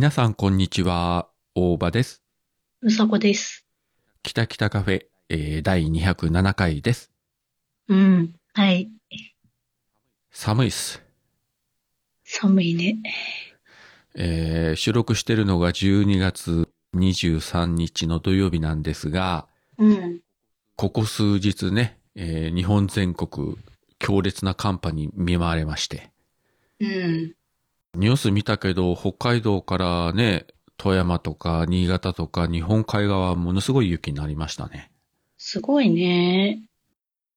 [0.00, 1.28] 皆さん、こんにちは。
[1.54, 2.22] 大場です。
[2.80, 3.66] うさこです。
[4.22, 7.12] 北北カフェ、えー第207回です。
[7.86, 8.34] うん。
[8.54, 8.90] はい。
[10.30, 11.02] 寒いっす。
[12.24, 12.96] 寒いね。
[14.14, 20.20] えー収録してるのが12月23日の土曜日なんですが、うん。
[20.76, 23.58] ここ数日ね、えー日本全国
[23.98, 26.10] 強烈な寒波に見舞われまして、
[26.80, 27.34] うん。
[27.94, 34.90] ニュース見たけど、北海道からね、富山とか新潟とか日本海側はものすごい雪になりましたね。
[35.36, 36.62] すごいね。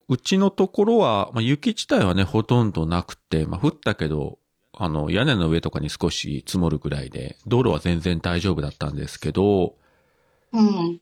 [0.07, 4.37] うちのところは、まあ、雪自体はね、ほとんどなくて、まあ、降ったけど、
[4.73, 9.75] あの、屋根の上とかに少し積もるぐらいで、道路は全然大丈夫だったんですけど、
[10.51, 10.99] うん。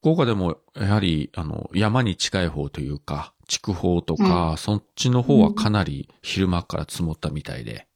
[0.00, 7.86] 福岡でも、やはり、あの、山に近い方というか、筑豊とか、そっちの方はかなり昼間から積もったみたいで、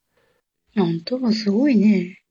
[0.78, 2.22] なんともすごいね。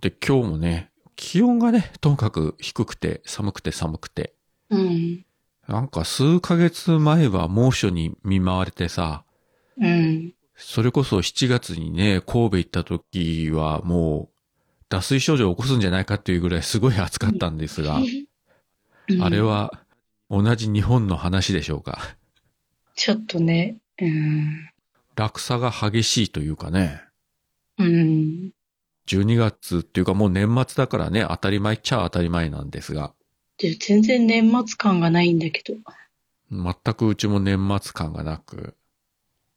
[0.00, 4.34] で、今日もね、気温がね、ともかく低くて、寒くて寒くて、
[4.70, 5.24] うん。
[5.68, 9.24] なんか数ヶ月前は猛暑に見舞われてさ、
[9.78, 10.34] うん。
[10.56, 14.34] それこそ7月にね、神戸行った時はもう、
[14.88, 19.40] 脱水症状を起こすんじゃないかっていうぐらいすごい暑かったんですが、うんあれ。
[19.40, 19.72] は
[20.30, 22.16] 同じ日本の話でしょうか？
[22.94, 23.78] ちょっとね。
[24.00, 24.70] うん。
[25.16, 27.02] 落差が激しいというかね、
[27.84, 28.52] うん。
[29.06, 33.12] 12月っていうかもう年末だからね、当たり前っちゃ当たり前なんですが、
[33.58, 35.78] で全然年末感がないんだけど。
[36.50, 38.74] 全くうちも年末感がなく、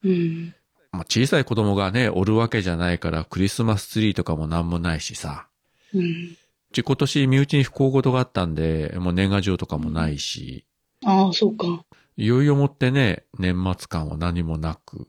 [0.04, 0.56] うん。
[0.92, 5.48] まあ、小さい子供がね、おるわけじゃないからクリスマスツリーとかもなんもないしさ、
[5.94, 6.02] うん。
[6.02, 10.66] うち今年身内に不幸事があったんで、もう年賀状とかもないし、
[11.04, 11.86] ああ、そうか。
[12.18, 15.08] いよいよもってね、年末感は何もなく。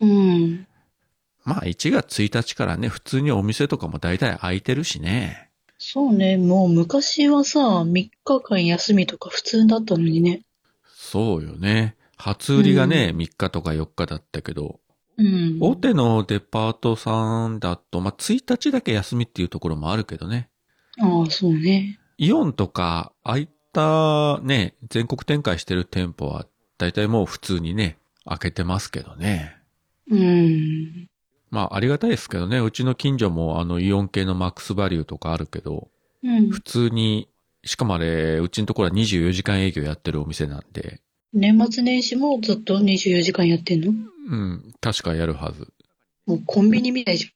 [0.00, 0.66] うん。
[1.44, 5.50] まあ1月1日からね、普通にお店とかも大体開いてるしね。
[5.78, 6.36] そうね。
[6.36, 10.42] もう昔はさ、3日間休みとか普通だったのにね。
[10.84, 11.96] そうよね。
[12.16, 14.80] 初売りがね、う3日とか4日だったけど、
[15.16, 15.58] うん。
[15.60, 20.50] 大手のデパートさんだと、まあ1日だけ休みっていうところもあるけどね。
[20.98, 21.98] ああ、そうね。
[22.18, 26.46] イオンとか、ああいったね、全国展開してる店舗は、
[26.76, 29.56] 大体もう普通にね、開けてますけどね。
[30.10, 31.09] うん。
[31.50, 35.88] まあありがたいですけどね、うちの近所もあのイオン系のマックスバリューとかあるけど、
[36.22, 36.60] うん普。
[36.60, 37.28] 通に、
[37.64, 41.00] しかもあれ、うちのところは24時間営業やってるお店なんで、
[41.32, 43.92] 年末年始もずっと24時間やってんの？
[44.28, 45.68] うん、確かやるはず。
[46.26, 47.32] もうコンビニみたいじ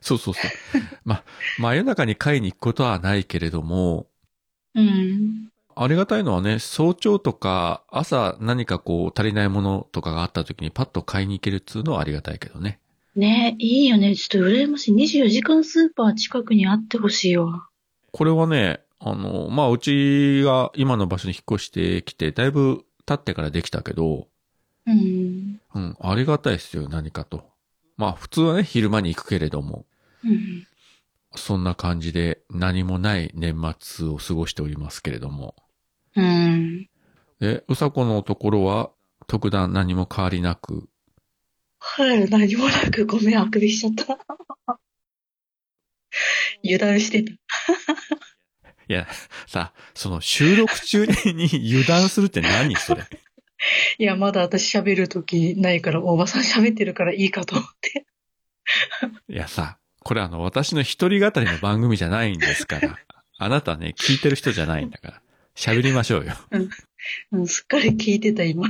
[0.00, 0.50] そうそうそう。
[1.04, 1.24] まあ、
[1.58, 4.86] 真夜中に買いに行くことはないけれども、ゃん。
[4.86, 5.48] うん。
[5.74, 12.80] ありがたいのはね、早朝とか朝何かこう足りないものとかがあった時にパッと買いに行けるっつうのはありがたいけどね。
[13.16, 14.14] ねえ、いいよね。
[14.14, 14.94] ちょっと羨ましい。
[14.94, 17.66] 24時間スーパー近くにあってほしいわ。
[18.12, 24.28] これはね、あの、まあ、うちが今の場所に引っ越してきて、だいぶ経ってからできたけど、
[24.86, 25.60] うん。
[25.74, 27.44] うん、ありがたいですよ、何かと。
[27.96, 29.86] まあ、普通はね、昼間に行くけれども、
[30.22, 30.66] うん。
[31.34, 35.54] そんな感じで何もない年末を過ごしておりますけれども。
[36.14, 36.88] うん。
[37.40, 38.90] で、うさこのところは
[39.26, 40.88] 特段何も変わりなく、
[41.88, 44.18] はい、何もなくごめん、あくびしちゃった。
[46.64, 47.32] 油断してた。
[48.88, 49.06] いや、
[49.46, 53.04] さ、その収録中に油断するって何それ？
[53.98, 58.04] いや、まだ私喋るときないから、おばさん喋ってるからいいかと思って。
[59.28, 62.98] いやさ、これあの、私の一人語りの番組じゃないんですから。
[63.38, 65.22] あなたね、聞いてる人じゃないんだから。
[65.54, 66.34] 喋りましょうよ。
[67.30, 68.68] うん、すっかり聞いてた、今。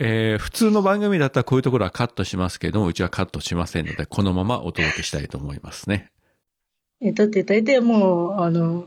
[0.00, 6.10] えー、普通の番組だったらこういうところはカットしますけども、うちはカットしませんので、このままお届けしたいと思いますね。
[7.02, 8.86] え、だって大体もう、あの、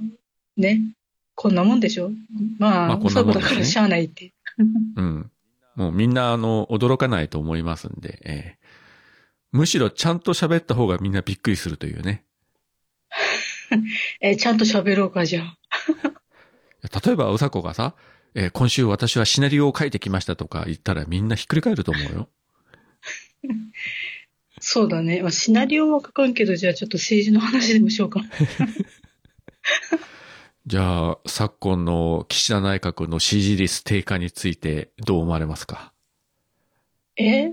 [0.58, 0.82] ね、
[1.36, 2.12] こんなもんでしょ？
[2.60, 4.34] まあ、まあこんなもんねこだからしゃあないって。
[4.58, 5.32] うん。
[5.76, 8.64] もうみんなあの、驚かないと思いますんで、えー
[9.54, 12.26] むしろちゃんと喋った方がみんなびっくりするというね。
[14.20, 15.58] え、ちゃんと喋ろうか、じゃあ。
[17.06, 17.94] 例えば、うさこがさ、
[18.36, 22.30] えー今週私はシナリオを書いてきましたとか言ったらみんなひっくり返ると思うよ。
[24.60, 25.22] そうだね。
[25.22, 28.22] まあ、シナリオは書かんけど、じゃあちょっと政治の話でもしようか。
[30.66, 35.92] じゃあ、昨今の岸田内閣の支持率低下についてどう思われますか？
[37.18, 37.50] え？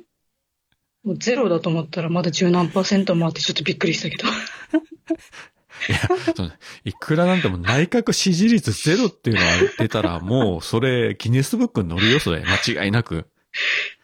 [1.03, 4.29] もうゼロだと思ったらまだ十何パーセントもあってちょっとびっくりしたけど。
[5.89, 6.51] いや、その
[6.85, 9.47] いくらなんでも内閣支持率ゼロっていうのが
[9.79, 12.43] 出たらもうそれギネスブックに載るよ、それ。
[12.45, 13.27] 間違いなく。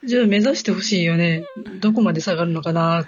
[0.05, 1.45] じゃあ目指してほしいよね。
[1.81, 3.07] どこまで下がるのかな。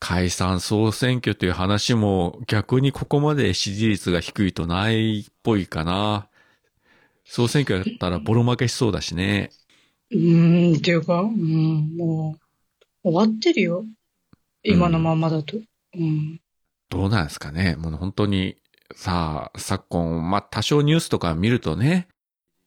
[0.00, 6.28] 解散総選挙という話も逆にここまで支持率が低いとないっぽいかな。
[7.24, 9.50] 総選挙やったらボロ負けしそうだしね。
[10.10, 12.38] うーん、っていうか、うん、も
[13.04, 13.84] う、終わってるよ。
[14.62, 15.58] 今のまんまだと。
[15.94, 16.40] うん。
[16.88, 17.76] どうなんですかね。
[17.76, 18.56] もう本当に、
[18.94, 22.08] さあ、昨今、まあ、多少ニュースとか見るとね、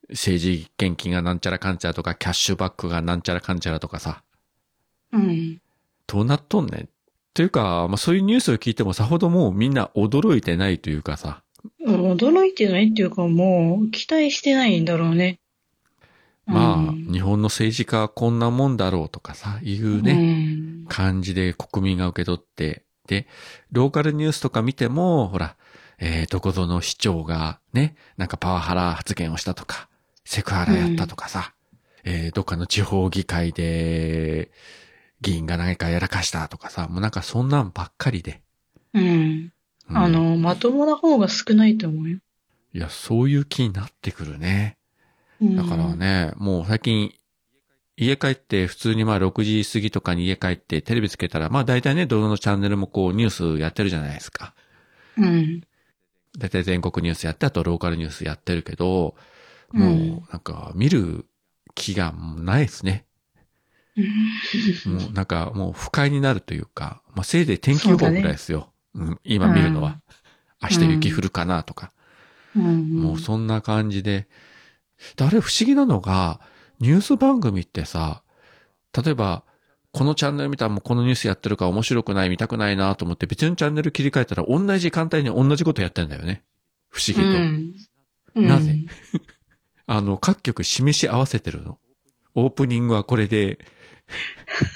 [0.10, 4.24] 政治献金がなんちゃらかんちゃらとか、キャッシュバックがなんちゃらかんちゃらとかさ、
[5.12, 5.62] うん。
[6.08, 6.90] どうなっとんねん。
[7.34, 11.44] というか、まあ、そういうニュースを聞いてもさほどもうみんな驚いてないというかさ、
[11.86, 15.40] 驚いてないっていうか、もう、期待してないんだろうね。
[16.46, 23.28] まあ、うん日本の政治家はこんなもんだろうとかさ、いうね、うん感じで国民が受け取って、で、
[23.72, 25.56] ローカルニュースとか見ても、ほら、
[26.00, 29.88] えー、どこぞの市長がね、なんかパワハラ発言をしたとか、
[30.26, 31.54] セクハラやったとかさ、
[32.04, 34.52] えー、どっかの地方議会で、
[35.22, 38.42] 議員が何かやらかしたとかさ、もうなんかそんなんばっかりで。
[38.94, 39.04] うん。
[39.04, 39.08] う
[39.94, 42.20] んあの、まともな方が少ないと思うよ。
[42.74, 44.78] いや、そういう気になってくるね。
[45.42, 45.96] うんだから。
[45.96, 47.14] ね、もう最近、
[48.02, 54.56] 家帰って普通にまあ6時過ぎとかに家帰ってテレビつけたら、まあ大体ね、どのチャンネルもこうニュースやってるじゃないですか。
[55.18, 55.62] うん。
[56.38, 59.16] 大体全国ニュースやって、あとローカルニュースやってるけど、
[59.72, 61.26] もうんうなんか見る
[61.76, 63.06] 気がないですね。
[64.86, 68.72] もうなんかもう不快になるというか、まあせいぜい天気予報ぐらいですよ。
[68.96, 70.02] うん、今見るのは。
[70.60, 71.92] 明日雪降るかなとか。
[72.56, 73.00] うん。
[73.00, 74.28] もうそんな感じで。
[75.16, 76.40] であれ不思議なのが、
[76.82, 78.24] ニュース番組ってさ、
[78.94, 79.44] 例えば、
[79.94, 86.44] このチャンネル見たらもうこのニュースやってるから面白くない、見たくないなと思って別のチャンネル切り替えたら同じ時間帯に同じことやってんだよね。
[86.90, 87.30] 不思議と。
[88.36, 88.86] うんなぜ？
[89.88, 91.78] あの、各局示し合わせてるの。
[92.34, 93.60] オープニングはこれで、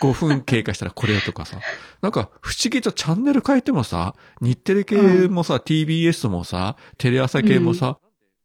[0.02, 1.60] 5分経過したらこれとかさ。
[2.02, 4.98] なんか、不思議とチャンネル変えてもさ、日テレ系
[5.30, 7.98] もさ、TBS もさ、テレ朝系もさ、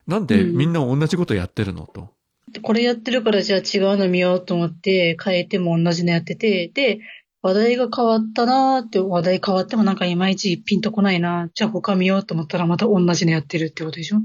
[0.07, 2.15] なんでみんな同じことやってるのと。
[2.63, 7.01] これやってるからじゃあ違うの見ようと思って変えても同じのやってて、で、
[7.43, 14.19] 話題が変わったなーって、話題変わってもなんかいまいちピンとこないなじゃあ他見ようと思ったらまた同じのやってるってことでしょ？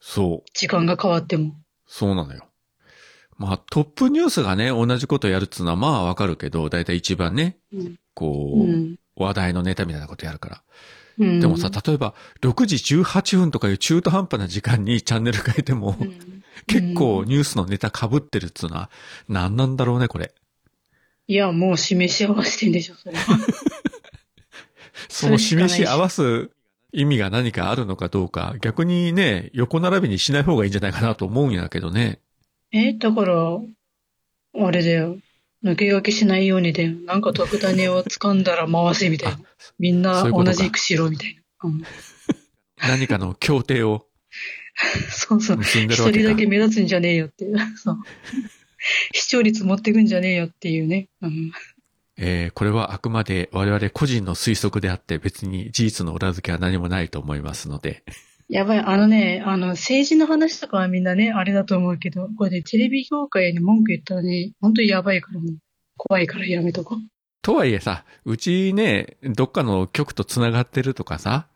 [0.00, 0.50] そう。
[0.54, 1.56] 時間が変わっても。
[1.86, 2.44] そうなのよ。
[3.36, 7.96] まあ、トップニュースがね、同じことやるっつうのはまあわかるけど、だいたい一番ね、うん。
[8.14, 8.96] こう、うん。
[9.14, 10.62] 話題のネタみたいなことやるから。
[11.18, 18.90] うん、でもさ、例えば、6時18分とかいう中途半端な時間にチャンネル変えても、うん結構ニュースのネタ被ってるっつうのは、
[19.28, 20.34] 何なんだろうね、これ。
[21.26, 23.38] いや、もう示し合わせてんでしょ、それは。
[25.08, 26.50] その示し合わす
[26.92, 32.20] 意味が何かあるのかどうか、逆にね、横並びにしない方がいいんじゃないかなと思うんやけどね。
[32.72, 33.60] え、だから、
[34.54, 35.18] あれだよ。
[35.62, 36.92] 抜け駆けしないようにだよ。
[37.04, 39.38] なんか特ダネを掴んだら回せみたいな。
[39.78, 41.68] みんな同じくしろみたいな。
[41.68, 41.82] うん、
[42.78, 44.06] 何かの協定を
[45.10, 45.58] そうそう。
[45.62, 46.46] 一人だけ。
[46.46, 47.58] 目立つんじゃねえよっていう。
[47.76, 47.98] そう。
[49.12, 51.08] 視聴率持ってくんじゃねえよっていうね。
[51.20, 51.52] うん。
[52.16, 58.02] えーこれはあくまで我々個人の推測であって別に事実の裏付けは何もないと思いますので。
[58.48, 65.58] やばい、あのね、あの、政治の話とかはみんなね、あれだと思うけど、これでテレビ業界に文句言ったらね、本当にやばいからね。
[65.98, 66.98] 怖いからやめとこう。
[67.42, 71.46] とはいえさ、うちね、どっかの局と繋がってるとかさ、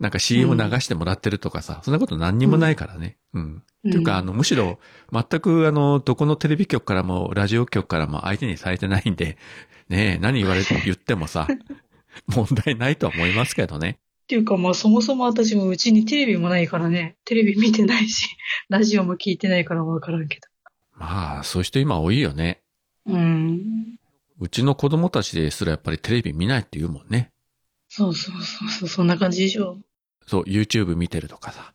[0.00, 3.16] なんか CM 流してもらってるとかさ、そんなこと何にもないからね。
[3.32, 3.42] うん。
[3.42, 4.78] うんというか、あの、むしろ、
[5.12, 9.36] 全く、あの、どこのテレビ局からも、ラジオ局からも相手にされてないんで、
[9.90, 11.46] ねえ、何言われて、言ってもさ、
[12.26, 13.98] 問題ないとは思いますけどね。
[14.22, 18.26] っていうか、まあそもそも私もうちにテレビもないからね、テレビ見てないし、
[18.70, 20.40] ラジオも聞いてないからわからんけ
[20.94, 22.62] まあ、そういう人今多いよね。
[23.04, 23.12] ど。
[23.12, 23.98] うん。
[24.40, 27.33] うちの子供たちですらやっぱりテレビ見ないって言うもんね。
[27.96, 29.78] そうそうそうそう、そんな感じでしょ。
[30.26, 31.72] そう、YouTube 見てるとかさ。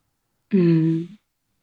[0.52, 1.18] うん。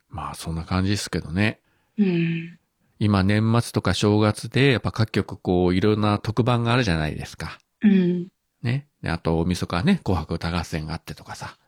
[0.09, 1.61] まあ、そんな感じですけどね。
[1.99, 2.59] うん。
[2.99, 7.59] 今、年末とか正月で、やっぱ各局こう、いろんな特番があるじゃないですか。
[7.83, 8.29] うん。
[8.63, 8.87] ね。
[9.03, 11.59] であと、大晦日はね、紅白歌合戦があってとかさ。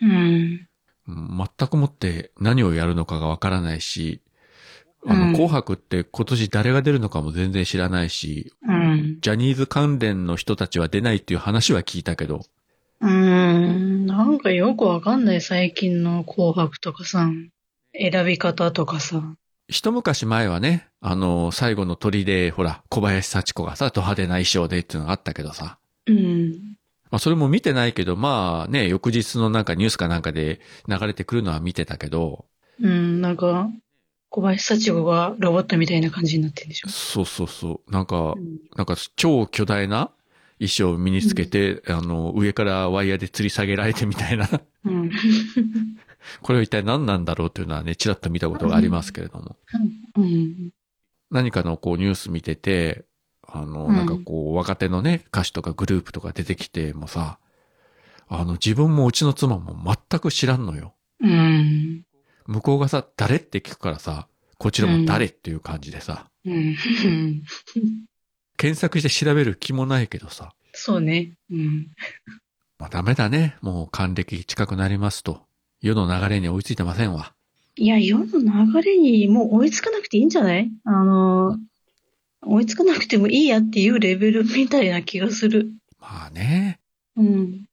[0.00, 0.68] うん。
[1.08, 4.20] うん全くもって何をやるのかがわからないし、
[5.06, 9.18] あの、うん紅白って今年誰が出るのかも全然知らないし、うん。
[9.20, 12.42] ジャニーズ関連の人たちは出ないっていう話は聞いたけど、
[13.00, 14.06] うん。
[14.06, 17.30] なんかよくわかんない最近の紅白とかさ、
[17.92, 19.36] 選び方とかさ。
[19.68, 26.76] 一昔前はね、あの、最後の鳥で、ほら、小林幸子がさ、ド派手な衣装でっていうのがあったけどさ、うん。
[27.10, 32.46] まあ、それも見てないけど、まあね、翌日のなんかニュースかなんかで流れてくるのは見てたけど、
[32.80, 33.68] うん、なんか、
[34.28, 36.88] 小林幸子がロボットみたいな感じになってるんでしょ？
[36.88, 38.58] そうそうそう、なんかう、ん。
[38.76, 40.10] なんか超巨大な
[40.58, 44.48] 衣装を身につけて、あの、上からワイヤーで吊り下げられてみたいな。
[44.84, 45.10] うん。
[46.42, 49.56] これは一体何なんだろうというのはね、ちらっと見たことがありますけれども。
[50.16, 50.70] うん。
[51.30, 53.04] 何かのこうニュース見てて、
[53.46, 57.38] あの、うんなんかこう、若手のね、歌手とかグループとか出てきてもさ、
[58.28, 59.76] あの、自分もうちの妻も
[60.10, 60.94] 全く知らんのよ。
[61.20, 62.02] うん。
[62.46, 66.76] 向こうがさ、誰って聞くからさ、こちらも誰っていう感じでさ、うん。
[68.56, 71.32] 検索して調べる気もないけどさ、そうね。
[71.50, 71.88] うん。
[72.78, 73.56] まあダメだね。
[73.62, 75.42] もう還暦近くなりますと。
[75.80, 77.34] 世の流れに追いついてませんわ。
[77.76, 80.70] いや、世の流れにもう追いつかなくていいんじゃない？
[80.84, 81.58] あの、
[82.42, 85.70] 追いつかなくてもいいやっていうレベルみたいな気がする。
[85.98, 86.80] まあね。
[87.16, 87.66] うん。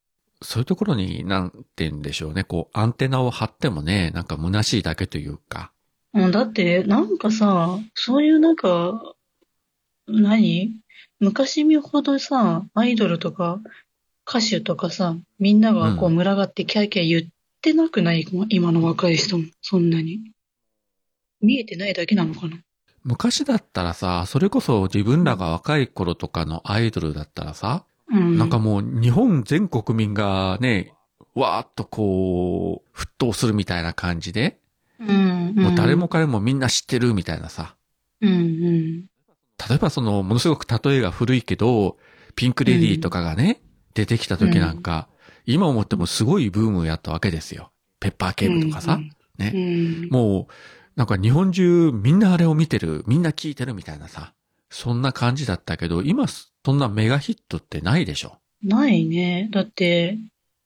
[0.44, 2.44] そういうところに、なんて言うんでしょうね。
[2.44, 5.72] こう、アンテナを張ってもね、なんか虚しいだけというか。
[6.14, 9.16] うんだって、なんかさ、そういうなんか、
[10.08, 10.72] 何？
[11.20, 13.62] 昔見ほどさ、アイドルとか
[14.28, 17.22] 歌手とかさ、みんながこううん群がってキャーキャー言っ
[17.62, 18.28] てなくない？
[18.50, 20.20] 今の若い人も、そんなに。
[21.42, 22.58] 見えてないだけなのかな？
[23.04, 28.38] 昔だったらさ、それこそ自分らが若い頃とかのアイドルだったらさ、うん。
[28.38, 30.94] なんかもう日本全国民がね、
[31.36, 34.60] わーっとこう、沸騰するみたいな感じで、
[35.00, 37.76] うん、もう誰も彼もみんな知ってるみたいなさ。
[38.22, 39.02] うん、うん。
[39.70, 41.98] 例えばその、ものすごく例えが古いけど、
[42.36, 43.62] ピンクレディーとかがね、
[43.94, 45.08] 出てきた時なんか、
[45.46, 47.72] 今思ってもすごいブームやったわけですよ。
[48.00, 49.00] ペッパー警部とかさ。
[49.38, 50.10] ねうん。
[50.10, 50.54] もう、
[50.96, 54.34] なんか日本中みんなあれを見てる、みんな聞いてるみたいなさ。
[54.70, 56.26] そんな感じだったけど、今
[56.66, 58.38] そんなメガヒットってないでしょ。
[58.64, 59.50] ないね。
[59.52, 60.18] だって、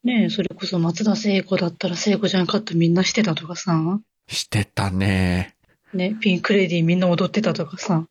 [0.04, 4.00] ねそれこそ松田聖子だったら聖子じゃんかってみんなしてたとかさ。
[4.28, 5.56] してたね。
[5.94, 8.06] ね、ピンクレディーみんな踊ってたとかさ。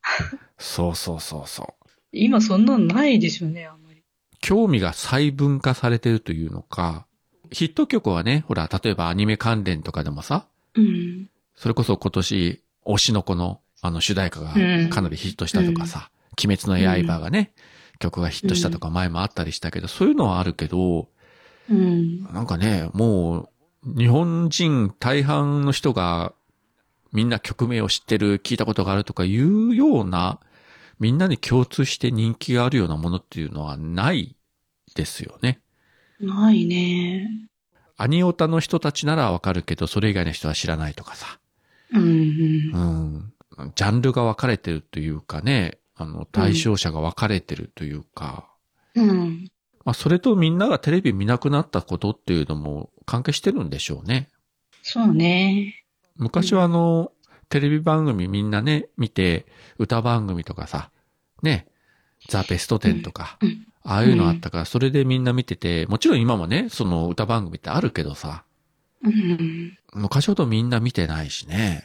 [0.59, 1.87] そうそうそうそう。
[2.13, 4.03] 今そんなんないでしょうね、あんまり。
[4.41, 7.07] 興味が細分化されてるというのか、
[7.53, 11.29] ヒット曲はね、ほら、例えばアニメ関連とかでもさ、うん。
[11.55, 16.11] それこそ今年、推しの子のあの主題歌がうんかなりヒットしたとかさ、
[16.43, 17.53] 鬼滅の刃がね、
[17.99, 21.09] 曲がヒットしたとか前もあったりしたけど、そういうのはあるけど、
[21.71, 22.23] うん。
[22.33, 23.51] なんかね、も
[23.85, 26.33] う、日本人大半の人が
[27.13, 30.41] みんな曲名を知ってる、聞いたことがあるとかいうような、
[30.99, 34.37] みんなに共通して人気があるようなものっていうのはない
[34.95, 35.61] ですよね。
[36.21, 37.29] ないね。
[37.97, 41.39] アニオタの人たちならわかるけど、それ以外の人は知らないとかさ。
[41.93, 42.03] うん。
[42.03, 43.33] うん。
[43.75, 48.49] ジャンルが分かれてるというかね、あの、対象者が分かれてるというか、
[48.95, 49.51] うん。
[49.85, 54.29] まあ、それとみんながテレビ見なくなったことっていうのも関係してるんでしょうね。
[54.83, 55.85] そうね。
[56.17, 57.13] 昔はあの、
[57.49, 59.47] テレビ番組みんなね、見て、
[59.79, 60.91] 歌番組とかさ、
[61.43, 61.67] ね、
[62.29, 63.39] ザ・ベストテンとか、
[63.83, 68.45] ああいうのあったから、それでみんな見てて、もちろん今もね、その歌番組ってあるけどさ、
[69.05, 69.79] うん。
[69.93, 71.85] 昔ほどみんな見てないしね。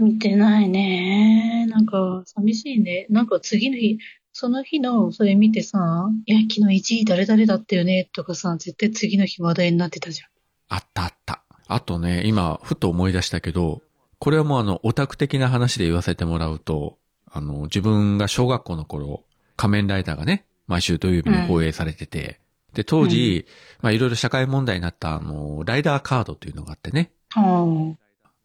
[0.00, 1.66] 見てないね。
[1.68, 3.06] なんか、寂しいね。
[3.10, 3.98] なんか次の日、
[4.32, 10.22] その日のそれ見てさ、いや、昨日1位誰々だったよね、とかさ、絶対次の日話題になってたじ
[10.68, 11.42] あったあった。
[11.66, 13.82] あとね、今、ふと思い出したけど、
[14.18, 16.98] これはもうあの、オタク的な話で言わせてもらうと、
[17.30, 19.24] あの、自分が小学校の頃、
[19.56, 22.40] 仮面ライダーがね、毎週土曜日に放映されてて、
[22.74, 23.46] で、当時、
[23.82, 27.10] まあいろいろ社会問題になったあの、ライダーカードというのがあってね、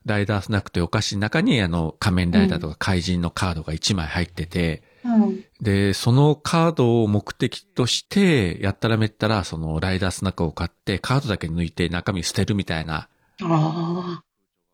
[0.06, 5.10] ライダースナックというお菓子の中にあの、仮面ライダーとか怪人のカードが1枚入ってて、あ。
[5.10, 5.44] うん。
[5.62, 13.10] で、そのカードを目的として、やったらめったら、そのライダースナックを買って、カードだけ抜いて中身捨てるみたいな。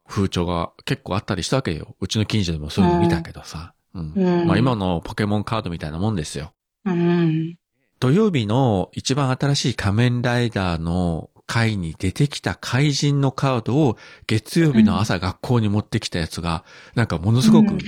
[0.08, 1.96] 風潮が結構あったりしたわけよ。
[2.02, 3.74] うちの近所でもそういうの見たけどさ。
[3.94, 4.14] うん。
[4.16, 6.54] うんまあ今のポケモンカードみたいなもんですよ。
[6.86, 7.56] うん。
[8.00, 16.64] 土曜日の一番新しい仮面ライダーの回に出てきた怪人のカードを月曜日の朝学校に持ってきたやつが、
[16.96, 17.80] なんかものすごくうん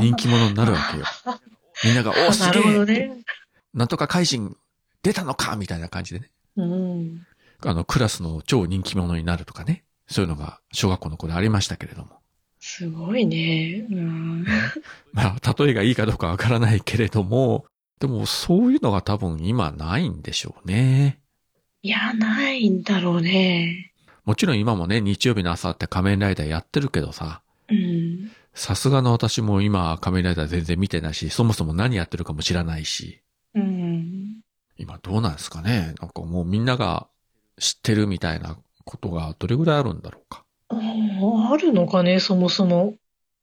[0.00, 1.04] 人気者になるわけよ。
[1.84, 3.22] みんなが、おすげえどね。
[3.74, 4.56] なんとか怪人
[5.04, 6.30] 出たのかみたいな感じでね。
[6.56, 7.26] うん。
[7.64, 9.84] あの、クラスの超人気者になるとかね。
[10.08, 12.20] そういうのが小学校の頃ありましたけれども。
[12.58, 13.86] すごいね。
[13.88, 14.44] うん。
[15.12, 17.66] まあ、例えがいいかどうかわからないけれども、
[18.00, 21.20] でもそういうのが多分今ないんでしょうね。
[21.82, 23.92] いや、ないんだろうね。
[24.24, 28.30] もちろん今もね、日曜日の朝って仮面ライダーやってるけどさ、うん。
[28.52, 33.22] さすがの私も今仮面ライダー全然見てないし、そもそも何やってるかも知らないし、
[33.54, 34.40] うん。
[34.76, 35.94] 今どうなんですかね？
[36.00, 37.06] なんかもうみんなが
[37.58, 40.44] 知ってるみたいなことがどれぐらいあるんだろうか。
[40.70, 40.76] あ
[41.52, 42.94] あるのかね、そもそも。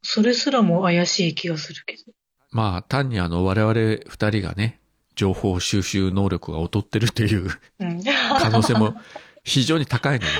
[0.04, 2.04] それすらも怪しい気がするけど。
[2.52, 4.80] まあ単にあの我々二人がね、
[5.16, 8.04] 情報収集能力が劣ってるといううん。
[8.04, 8.96] 可能性も
[9.44, 10.34] 非常に高いのです。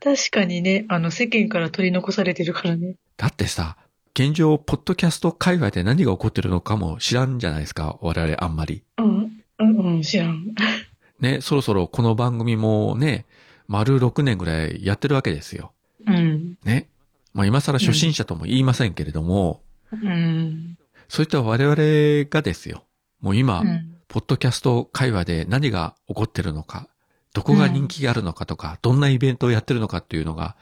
[0.02, 2.96] 確かにね、あの、世間から取り残されてるからね。
[3.16, 3.76] だってさ、
[4.14, 8.84] 現状、ポッドキャスト界隈で何が起こってるのかも知らんじゃないですか、我々あんまり。
[8.98, 9.42] うん。
[9.58, 10.54] うん、うん、知らん。
[11.20, 13.24] ね、そろそろこの番組もね、
[13.66, 15.72] 丸6年ぐらいやってるわけですよ。
[16.06, 16.58] うん。
[16.64, 16.88] ね。
[17.32, 20.76] まあ今更初心者とも言いませんけれども、うん。
[21.08, 22.84] そういった我々がですよ。
[23.20, 23.90] もう今、うん。
[24.06, 26.88] ポッドキャスト界隈で何が起こってるのか、
[27.32, 30.56] どこが人気があるのかとか、どんなイベントをやってるのかっていうのが、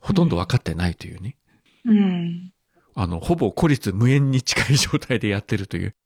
[0.00, 1.36] ほとんど分かってないというね。
[1.84, 2.52] うん。
[2.94, 5.96] あの、ほぼ孤立無縁に近い状態でやってるという。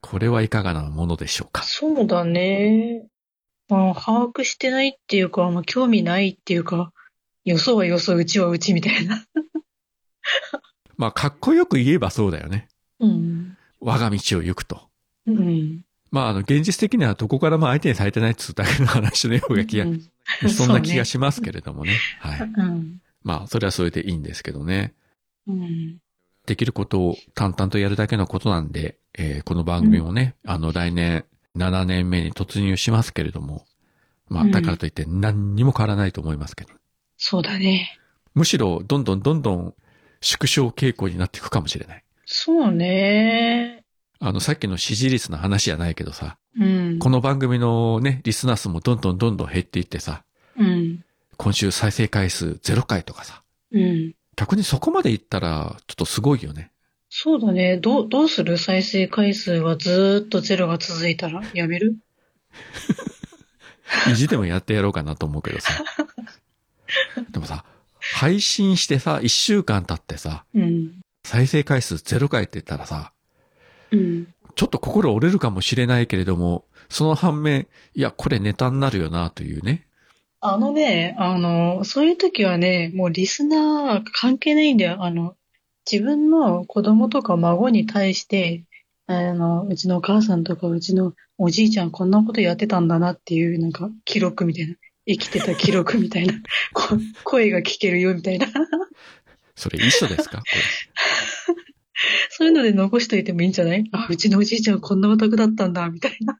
[0.00, 1.62] これはいかがなものでしょうか？
[1.62, 3.06] そうだね。
[3.68, 6.92] まあ、把握してないっていうか、まあ、興味ないっていうか、
[7.44, 9.24] よそはよそ、うちはうちみたいな。
[10.96, 12.68] まあ、かっこよく言えばそうだよね。
[13.04, 13.56] うん。
[13.80, 14.88] 我が道を行くと。
[15.26, 15.84] うん。
[16.10, 20.02] まあ、あの、現実的にはどこからも相手にされてないっつうだけの話のような気が、うん
[20.48, 21.92] そんな気がしますけれどもね。
[22.20, 22.40] はい。
[22.40, 23.02] うん。
[23.22, 24.94] まあ、それはそれでいいんですけどね。
[25.46, 25.98] うん。
[26.46, 31.24] できることを淡々とやるだけのことなんで、えーこの番組もね、あの、来年
[31.56, 33.66] 7年目に突入しますけれども、
[34.28, 36.70] まあ、うんだからといって何にも変わらないと思いますけど。
[37.16, 37.98] そうだね。
[38.34, 39.74] むしろ、どんどんどんどん
[40.20, 42.04] 縮小傾向になっていくかもしれない。
[42.26, 43.84] そうね。
[44.20, 46.98] あの、さっきの支持率の話じゃないけどさ、うん。
[46.98, 50.24] この番組のね、リスナー数もどんどんどんどん減っていってさ、
[50.56, 51.04] うん。
[51.36, 54.14] 今週再生回数0回とかさ、うん。
[54.36, 56.70] 逆にそこまでいったら、ちょっとすごいよね。
[57.10, 57.76] そうだね。
[57.76, 58.56] どう、どうする？
[58.58, 61.42] 再生回数がずーっとゼロが続いたら？
[61.52, 61.96] やめる？
[64.10, 65.72] 意地でもやってやろうかなと思うけどさ。
[67.30, 67.64] でもさ、
[68.00, 71.00] 配信してさ、1週間経ってさ、うん。
[71.24, 73.12] 再生回数0回って言ったらさ、
[73.90, 74.28] うん。
[74.54, 79.86] ちょっと心折れるかもしれないけれども、その反面、いや、これネタになるよな、というね。
[80.40, 85.02] あのね、あの、そういう時はね、もうリスナー関係ないんだよ。
[85.02, 85.34] あの、
[85.90, 88.64] 自分の子供とか孫に対して、
[89.06, 94.74] あの、うちのお母さんとかうちのおじいちゃんこんなことやってたんだなっていう、なんか記録みたいな。
[95.06, 96.34] 生きてた記録みたいな。
[96.72, 98.46] こ 声が聞けるよみたいな。
[99.56, 100.38] それ一緒ですか？
[100.38, 100.44] こ
[102.30, 103.84] そういうので残しといてもいいんじゃない？
[103.92, 106.34] あ、うちのおじいちゃんこんなオタクだったんだ、みたいな。
[106.34, 106.38] れ。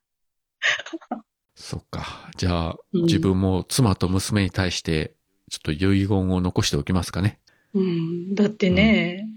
[1.55, 2.31] そっか。
[2.37, 5.15] じゃあ、うん自分も妻と娘に対して、
[5.51, 7.39] ちょっと遺言を残しておきますかね。
[7.75, 8.35] うん。
[8.35, 9.29] だってね、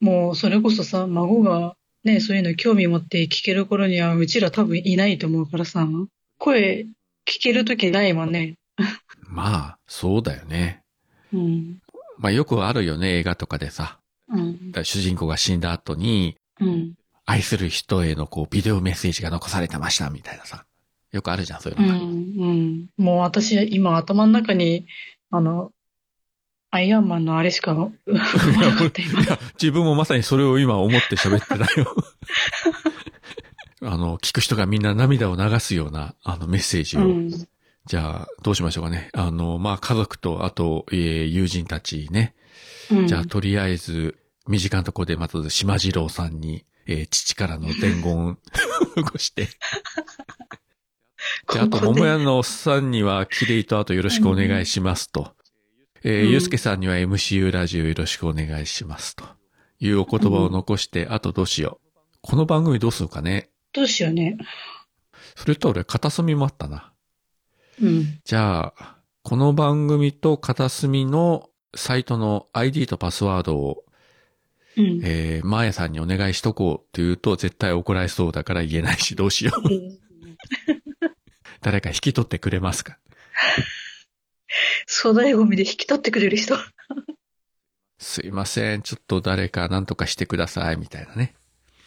[0.00, 5.86] もうそれこそさ、孫がね、そういうの興味持って聞ける頃には、うちら多分いないと思うからさ、
[6.38, 6.86] 声
[7.26, 8.54] 聞けるときないもんね。
[9.28, 10.82] まあ、そうだよね。
[11.32, 11.78] うん。
[12.18, 13.98] まあよくあるよね、映画とかでさ。
[14.30, 16.94] うん主人公が死んだ後に、うん。
[17.24, 20.64] 愛する人へのこう、ビデオメッセージが残されてました、みたいなさ。
[21.12, 21.86] よくあるじゃん、そういううん。
[21.86, 22.00] のが。
[22.04, 22.86] うん。
[22.96, 24.86] もう私、今頭の中に、
[25.30, 25.72] あの、
[26.70, 31.94] アイアンマンのあれしか浮かばなかった今いや、 自分もまさにそれを今思って喋ってたよ。
[33.82, 37.00] あの、聞く人がみんな涙を流すような、あの、メッセージを。
[37.00, 37.30] うん。
[37.88, 39.08] じゃあ、どうしましょうかね。
[39.14, 42.34] あの、まあ、家族と、あと、えー友人たちね。
[42.90, 43.06] うん。
[43.06, 48.36] じゃあ、とりあえず、身近なところで、まず、島次郎さんに、えー父からの伝言を
[48.96, 49.48] 残して。
[51.52, 55.34] で、あと、ここで桃屋のおっさんには、キレイとあとよろしくお願いしますと。
[56.04, 59.24] えーうんゆうすけさんには MCU ラジオよろしくお願いしますと。
[59.80, 61.88] いうお言葉を残して、あとどうしよう。
[62.20, 63.50] この番組どうするかね。
[63.72, 64.36] どうしようね。
[65.36, 66.87] それと俺、片隅もあったな。
[67.80, 68.20] うん。
[68.24, 73.84] じゃあ、この番組と片隅のサイトの ID とパスワードを、
[74.76, 75.00] うん。
[75.02, 79.68] えー、マーヤさんにお願いしとこうと言うと絶対怒られそうだから言えないしどうしよう。
[79.68, 79.98] うん
[81.60, 82.98] 誰か引き取ってくれますか？
[84.86, 86.56] 粗大ゴミで引き取ってくれる人。
[87.98, 88.82] すいません。
[88.82, 90.76] ちょっと誰か何とかしてください。
[90.76, 91.34] みたいなね。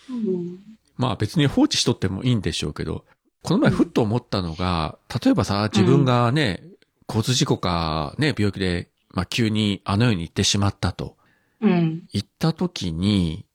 [0.10, 0.60] うん。
[0.98, 3.06] まあ別に放置しとってもいいんでしょうけど、
[3.44, 6.64] この前ふっと思ったのが、例えばさ、自分がね、
[7.08, 11.18] 交通事故かね、病気で、まあ急にあの世に行ってしまったと。
[11.62, 12.04] うん。
[12.12, 13.46] 行った時に、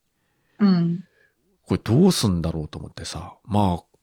[0.58, 1.04] うん。
[1.66, 3.36] これどうすんだろうと思ってさ。
[3.44, 3.98] まあ、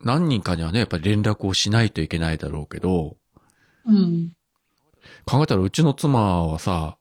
[0.00, 3.16] 何人かにはね、やっぱり連絡をしないといけないだろうけど、
[3.86, 4.32] うん。
[5.24, 6.98] 考えたらうちの妻はさ、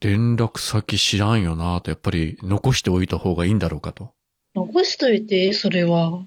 [0.00, 4.12] 連絡先知らんよなと、やっぱり残しておいた方がいいんだろうかと。
[4.54, 6.26] 残しといて、それは。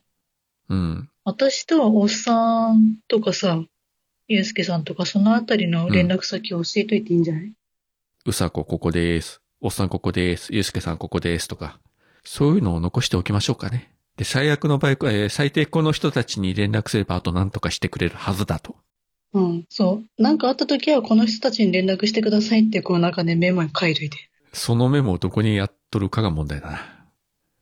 [0.70, 1.10] うん。
[1.30, 3.64] 私とはおっさんとかさ、
[4.28, 7.54] ゆうすけさんとかそのあたりの連絡先を教えといていいんじゃない、
[8.26, 9.40] うさこここです。
[9.62, 10.52] おっさんここです。
[10.52, 11.48] ゆうすけさんここです。
[11.48, 11.80] とか。
[12.24, 13.94] そういうのを残しておきましょうかね。
[14.18, 18.76] で、最悪の場合、えー最低この人たちに連絡すればあと何とかしてくれるはずだと。
[19.34, 20.22] うん、そう。
[20.22, 24.18] なんかあった時はこの人たちに連絡してくださいって、こうなんかね、メモに書いといて。
[24.52, 27.06] そのメモをどこにやっとるかが問題だな。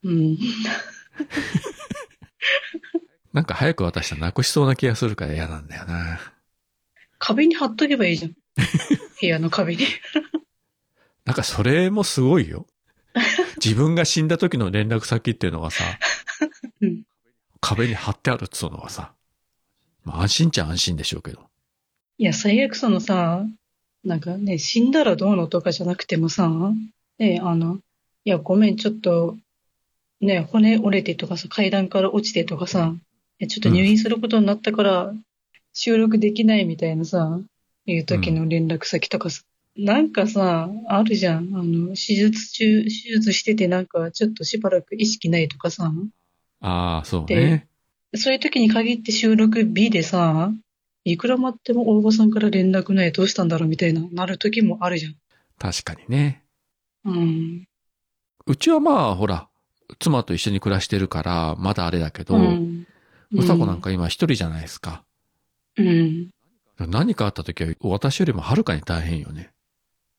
[0.03, 0.37] うん。
[3.33, 6.19] なんか早く渡したらなくしそうな気がするから嫌なんだよな。
[7.19, 8.35] 壁に貼っとけばいいじゃん。
[9.21, 9.85] 部屋の壁に。
[11.25, 12.65] なんかそれもすごいよ。
[13.63, 15.83] 自分が死んだ時の連絡先っていうのがさ、
[16.81, 17.03] うん
[17.59, 19.13] 壁に貼ってあるっつうのはさ、
[20.03, 21.49] まあ安心っちゃ安心でしょうけど。
[22.17, 23.45] いや、最悪そのさ、
[24.03, 26.49] なんかね、死んだらどうのとかじゃなくてもさ、
[27.19, 27.79] ね、あの、
[28.23, 29.37] いや、ごめん、ちょっと、
[30.21, 33.06] ね、骨折れてとかさ、階段から落ちてとかさ、え
[33.45, 35.13] ちょっと入院することになったから、
[35.73, 37.39] 収録できないみたいなさ、
[37.85, 39.43] いう時の連絡先とかさ、
[39.77, 41.55] なんかさ、あるじゃん。
[41.55, 45.91] あの、手術中、手術しててなんか、ちょっとしばらく意識ないとかさ、
[46.61, 47.67] ああ、そうね。
[48.15, 50.51] そういう時に限って収録日でさ、
[51.03, 55.15] いくら待っても大場さんから連絡ない、どうしたんだろうみたいな、なる時もあるじゃん。
[55.59, 56.43] 確かにね。
[57.05, 57.67] うん。
[58.47, 59.47] うちはまあ、ほら、
[59.99, 62.87] 妻と一緒に暮らしてるから、まだあれだけど、うん。
[63.31, 65.03] うさこなんか今一人じゃないですか。
[65.77, 66.29] うん。
[66.79, 69.51] 何かあった時は私よりもはるかに大変よね。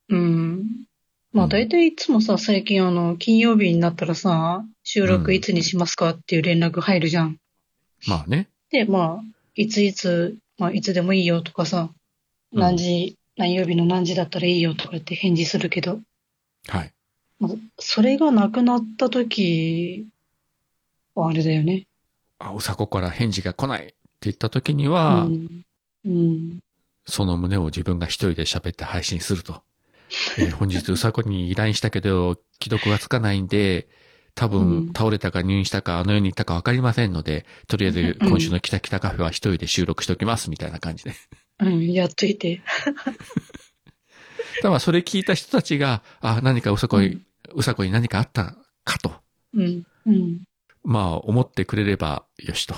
[0.08, 0.86] うん。
[1.32, 7.38] まあ大体いつもさ、最近あの、金曜日になったらさ、収録いつにしますかっていう連絡入るじゃん。
[8.06, 8.48] まあね。
[8.70, 11.90] で、まあ、いついつ、まあいつでもいいよとかさ、
[12.52, 16.00] うん何時、何曜日の何時だったらいいよとか言って返事するけど、
[16.66, 16.92] はい。
[17.38, 20.06] まあ、それがなくなった時
[21.14, 21.87] はあれだよね。
[22.38, 25.64] あ、うさこから返事が来ないって言った時には、うん。
[26.04, 26.58] うん。
[27.06, 29.62] その旨を自分が一人で喋って配信すると。
[30.38, 33.88] えー 本日うさこに依頼したけど、既読がつかないんで、
[34.34, 41.14] 多う分ん倒れたか入院したかあの世に行ったかわかりませんので、とりあえずうん今週のキタキタカフェは一人で収録しておきますみたいな感じで。
[41.60, 42.62] うん、やっといて。
[44.62, 47.24] だからそれ聞いた人たちが、あ、何かうさこに、うん
[47.54, 49.12] うさこに何かあったかと、
[49.54, 49.82] うん。
[50.04, 50.42] うん。
[50.88, 52.74] まあ思ってくれればよしと。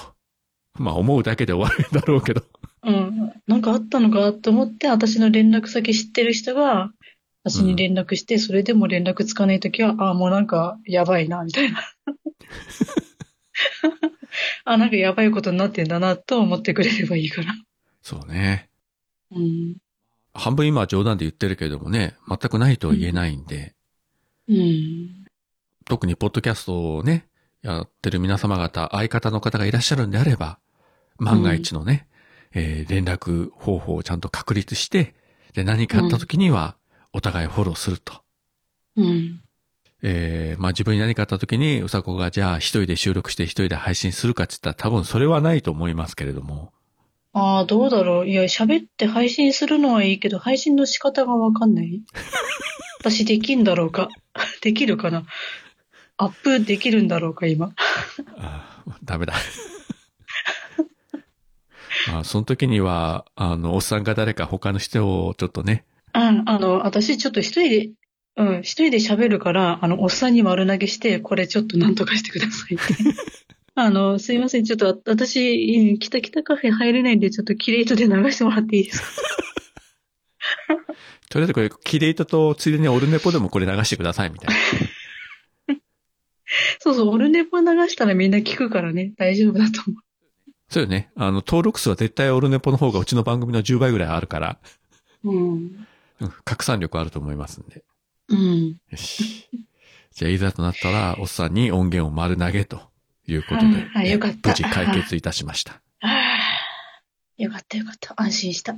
[0.75, 2.43] まあ思うだけで終わるんだろうけど。
[2.83, 3.33] うん。
[3.47, 6.91] なんかあったのかと思って、私の連絡先知ってる人が、
[7.45, 11.85] 私に連絡して、それでも連絡つかないときは、ああ、もうなんか、やばいな、みたいな。
[14.65, 17.55] あ、なんかやばいことになってんだな、と思ってくれればいいから。
[18.03, 18.71] そうね。
[19.31, 19.77] うん。
[20.35, 23.77] 半分今は冗談で言ってるけれどもね、全くないとは言えないんで、
[24.49, 25.21] うん。
[25.85, 27.30] 特にポッドキャストをね、
[27.63, 30.59] やってる皆様方、相方の方がいらっしゃるんであれば、
[31.19, 32.07] 万が一のね、
[32.53, 35.15] えー連絡方法をちゃんと確立して、
[35.53, 36.77] で、何かあった時には、
[37.13, 38.23] お互いフォローすると。
[38.97, 39.41] うん。
[40.03, 46.73] えーまあ自分に何かあった時に、うさこがじゃあ一人で収録して一人で配信するかって言ったら多分それはないと思いますけれども。
[47.33, 48.29] ああ、どうだろう。
[48.29, 52.03] いや、喋って配信するのはいいけど、配信の仕方がわかんない？
[53.01, 54.09] 私できんだろうか？
[54.63, 55.25] できるかな？
[56.23, 57.73] アップできるんだろうか、今。
[58.37, 59.33] あーダメだ。
[62.13, 67.91] まあ、その時には、あの、おっさんが誰か他の人をちょっとね、うん、あの、私ちょっと一人で、
[68.37, 72.85] うん、一人で喋るから、あの、おっさんに丸投げして、これちょっとなんとかしてくださいって。
[73.75, 79.07] あの、すいません、ちょっと私、うんキタキタカフェ入れないんで、ちょっとキレイトで流してもらっていいですか？
[81.31, 84.61] とりあえずこれ、キレイトとついでにオルネポでもこれ流してくださいみたいな。
[86.81, 89.97] そうそう、オルネポ流したらみんな聞くからね、大丈夫だと思
[90.69, 91.11] そうよね。
[91.17, 94.59] あの、登録数は絶対オルネポの方がうちの番組の10倍ぐらいあるから、
[95.25, 95.31] う。
[95.31, 95.87] うん。
[96.21, 97.83] うん、拡散力あると思いますんで。
[98.29, 98.77] うん。
[98.89, 99.49] よし。
[100.13, 102.91] じゃあ、いざとなったら、おっさんに音源を丸投げと
[103.27, 105.83] いうことで、うんはいよかった無事解決いたしました。
[106.01, 108.15] ああ、よかったよかった。
[108.17, 108.77] 安心した。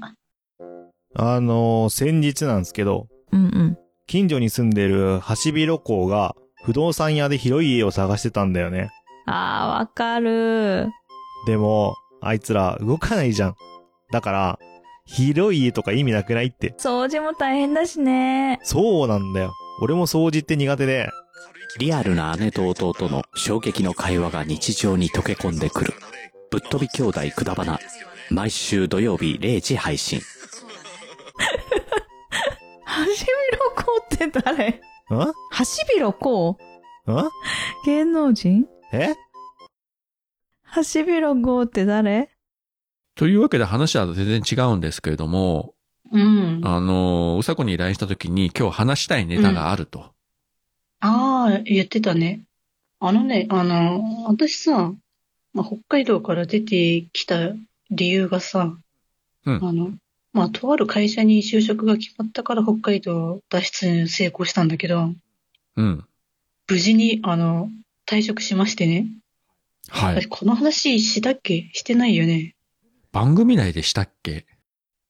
[1.15, 3.79] あのー先日なんですけど、うんうん。
[4.07, 8.91] 近所に住んでるハシビロコウが不動産屋で広い家を探してたんだよね。
[9.27, 10.91] あー、わかる。
[11.47, 13.57] でも、あいつら動かないじゃん。
[14.13, 14.59] だから、
[15.05, 16.75] 広い家とか意味なくないって。
[16.79, 18.61] 掃除も大変だしね。
[18.63, 19.53] そうなんだよ。
[19.81, 21.11] 俺も掃除って苦手で、
[21.79, 25.95] リアルな姉と弟の衝撃の会話が日常に溶け込んでくる。
[26.51, 27.81] ぶっ飛び兄弟くだばな。
[28.31, 30.21] 毎週土曜日0時配信。
[32.85, 34.81] ハシビロコウって誰？
[35.15, 35.33] ん？
[35.51, 36.59] ハシビロコ
[37.07, 37.13] ウ？
[37.13, 37.31] ん？
[37.85, 38.67] 芸能人？
[38.93, 39.15] え？
[40.63, 42.31] ハシビロコウって誰？
[43.15, 45.75] というわけで話は全然違うんですけれども、
[46.11, 46.61] うん。
[46.65, 50.13] ああの、うさこに LINE した時に今日話したいネタがあると。
[51.01, 52.43] あー、言ってたね。
[53.01, 54.93] あのね、あの、私さ、
[55.53, 57.53] まあ、北海道から出てきた
[57.91, 58.77] 理由がさ、
[59.45, 59.57] うん。
[59.63, 59.91] あの、
[60.33, 65.13] まあ、とある会社に就職が決まったから北海道脱出に成功したんだけど、
[65.77, 66.05] うん。
[66.69, 67.69] 無事に、あの、
[68.07, 69.09] 退職しましてね。
[69.89, 70.23] はい。
[70.23, 71.71] 私この話したっけ？
[71.73, 72.55] してないよね。
[73.11, 74.47] 番組内でしたっけ？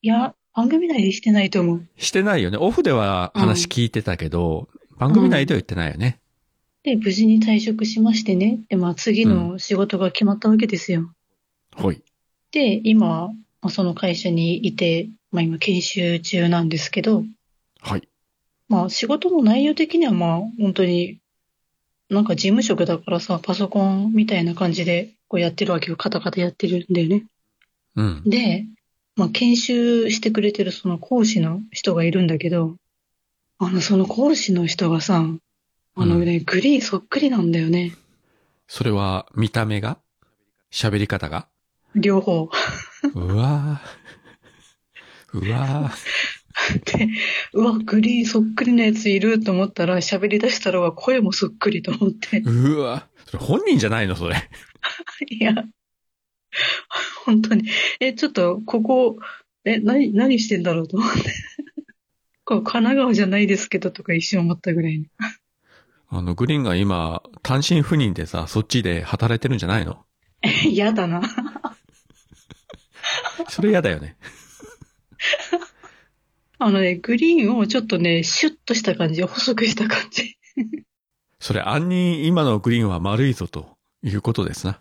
[0.01, 1.89] いや、番組内でしてないと思う。
[1.97, 2.59] してないよね。
[2.59, 6.21] オフでは話聞いてたけど、番組内では言ってないよね。
[6.83, 8.61] で、無事に退職しましてね。
[8.69, 11.13] で、まあ次の仕事が決まったわけですよ。
[11.77, 12.03] ほい。
[12.51, 13.31] で、今、
[13.63, 17.25] まあその会社にいて、まあ今研修中なんですけど、
[17.81, 18.09] はい。
[18.69, 21.19] まあ仕事の内容的にはまあ本当に、
[22.11, 25.97] なんか事務職だからさ、パソコンみたいな感じでこうやってるわけよ。
[25.97, 27.25] カタカタやってるんだよね。
[27.97, 28.23] うん。
[28.27, 28.67] で、
[29.17, 32.77] まあ研修してくれてるその講師の人がいるんだけど、
[33.59, 35.25] あのその講師の人がさ、
[35.95, 37.95] あのね、グリーンそっくりなんだよね。
[38.67, 39.99] それは見た目が？
[40.71, 41.47] 喋り方が？
[41.95, 42.51] 両方。
[43.15, 45.39] うわー。
[45.39, 45.91] うわ
[46.85, 47.09] で、
[47.55, 52.75] うわ、グリーンそっくりなやついると思ったら、喋り出したらは声もそっくりと思ってー。。
[52.75, 54.37] うわそれ本人じゃないのそれ。
[55.29, 55.55] いや、
[57.25, 57.69] 本当に。
[58.01, 59.19] え、ちょっと、ここ、
[59.65, 61.33] え、何、何してんだろうと思って。
[62.45, 65.07] こう神奈川じゃないですけどとか一瞬思ったぐらいに。
[66.09, 70.05] あの、グリーンが今、単身赴任でさ、そっちで働いてるんじゃないの？
[70.43, 71.23] え、嫌だな。
[73.49, 74.17] それ嫌だよね。
[76.59, 80.37] あのね、グリーンをちょっとね、シュッとした感じ、細くした感じ。
[81.41, 84.81] それ、暗に今のグリーンは丸いぞということですな。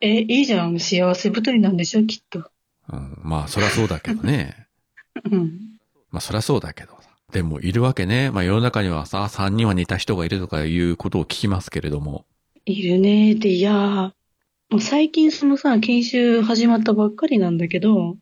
[0.00, 0.80] え、いいじゃん。
[0.80, 2.50] 幸せ太りなんでしょ、きっと。
[2.88, 4.66] うん、まあ、そりゃそうだけどね。
[5.30, 5.76] うん。
[6.10, 6.98] まあ、そりゃそうだけど。
[7.32, 8.30] でも、いるわけね。
[8.30, 12.26] まあ、世の中にはさ、3人は似た人がいるとかいうことを聞きますけれども。
[12.64, 13.36] いるね。
[13.36, 14.14] で、いや
[14.78, 18.16] 最近そのさ、研修始まったばっかりなんだけど、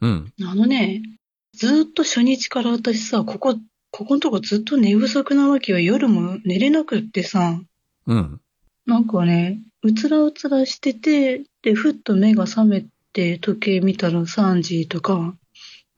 [0.00, 0.32] うん。
[0.44, 1.02] あのね、
[1.54, 3.56] ずーっと初日から私さ、ここ、
[3.90, 5.80] ここのとこずっと寝不足なわけよ。
[5.80, 7.60] 夜も寝れなくってさ、
[8.06, 8.40] うん。
[8.86, 15.34] なんかね、うつらうつらしてて、で、ふっと目が覚めて時計見たら3時とか、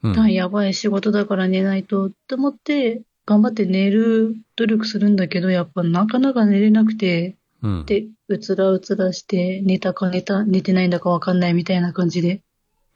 [0.02, 0.18] うん。
[0.18, 7.87] あ、やばい仕事だから寝ないとって思って、頑張って寝る努力するんだけど、やっぱなかなか寝れなくて、うん。
[7.87, 12.42] で、うつらうつらして、寝たか寝た、寝てないんだかわかんないみたいな感じで。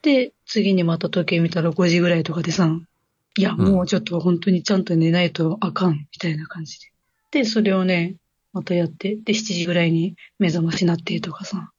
[0.02, 2.70] で、次にまた時計見たら5時ぐらいとかでさ、
[3.36, 6.92] いや、もうちょっと本当にちゃんと寝ないとあかん、みたいな感じで。
[7.30, 8.16] で、それをね、
[8.52, 11.72] またやって、で、7時ぐらいに目覚ましなってとかさ。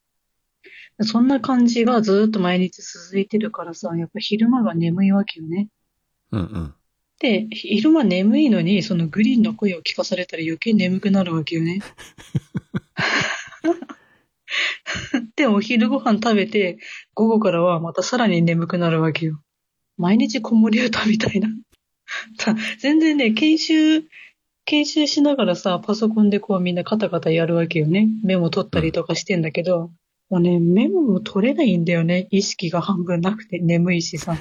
[1.02, 5.70] そんな感じがずっと毎日続いてるからさ、やっぱ昼間が眠いわけよね。
[6.32, 6.76] うんうん。
[7.20, 11.80] で、昼間眠いのに、そのグリーンの声を聞かされたら余計眠くなるわけよね。
[15.36, 16.78] で、お昼ご飯食べて、
[17.14, 19.42] 午後からはまたさらに眠くなるわけよ。
[19.98, 21.50] 毎日子守歌みたいな。
[22.38, 24.04] た全然ね、研修、
[24.66, 28.10] 研修しながらさ、パソコンでこうみんなカタカタやるわけよね。
[28.24, 29.92] メモ取ったりとかしてんだけど、
[30.30, 32.28] もうね、メモも取れないんだよね。
[32.32, 34.38] 意識が半分なくて眠いしさ。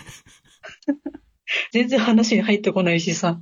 [1.73, 3.41] 全然話に入ってこないしさ。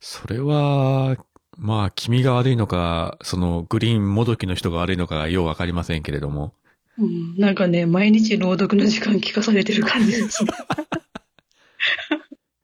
[0.00, 1.16] それは、
[1.58, 6.54] まあ、君が悪いのか、その、グリーンもどきの人が悪いのか、ようわかりませんけれども。
[6.98, 10.44] うん、なんかね、毎日朗読の時間聞かされてる感じです。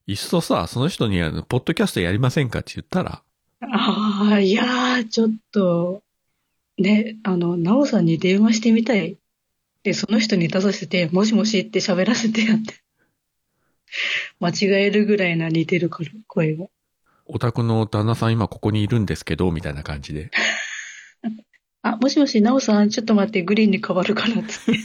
[0.07, 3.23] いっそさ、その人に、あの、ポッドキャストやりませんかって言ったら、
[3.61, 6.03] ああ、いやー、ちょっと、
[6.79, 9.19] ね、あの、なおさんに電話してみたい。
[9.83, 12.75] で、その人に出させて、もしもしって喋らせてやって。
[14.41, 16.67] 間違えるぐらいな似てるから声が。
[17.27, 20.31] お宅の旦那さん今ここにいるんですけど、みたいな感じで。
[21.83, 24.73] あ、もしもし、なおさん、ちょっと待って、グリーンに変わるから、つって。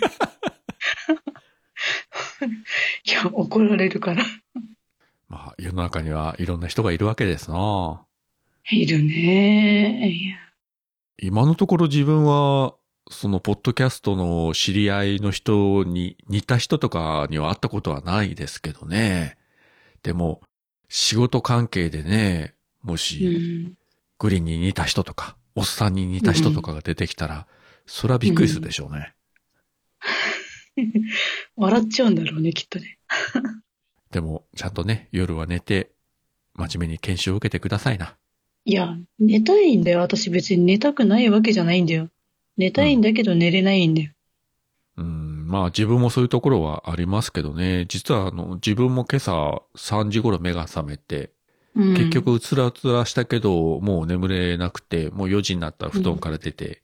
[3.06, 4.24] いや、怒られるから。
[5.28, 8.06] まあ、世の中にはいろんな人がいるわけですな。
[8.70, 10.38] いるねいや
[11.18, 12.76] 今のところ自分は、
[13.12, 19.38] その、ポッドキャストの知り合いの人に似た人とかには会ったことはないですけどね。
[20.02, 20.42] でも、
[20.88, 23.74] 仕事関係でね、もうし、ん。
[24.18, 27.48] グリーンに似た人とか、おっさんに似た人とかが出てきたら、
[27.86, 29.14] それはびっくりするでしょうね。
[31.58, 32.98] 笑っちゃうんだろうね、きっとね。
[34.12, 35.92] でも、ちゃんとね、夜は寝て、
[36.54, 38.18] 真面目に研修を受けてくださいな。
[38.66, 40.00] いや、寝たいんだよ。
[40.00, 42.10] 私別に寝たくないわけじゃないんだよ。
[42.62, 44.12] 寝たいんだけど寝れないんだよ。
[44.98, 47.86] うん、まあ自分もそういうところはありますけどね。
[47.88, 51.32] 実はあの、自分も今朝3時頃目が覚めて、
[51.76, 56.84] うん結、局うつらうつらしたけど、もう眠れなくて、もう4時になったら布団から出て、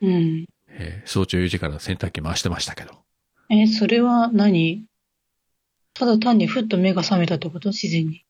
[0.00, 0.46] うん。
[0.68, 2.92] えー早朝4時から洗濯機回してましたけど。
[3.50, 4.84] え、それは何？
[5.94, 7.70] ただ単にふっと目が覚めたってこと？
[7.70, 8.24] 自然に。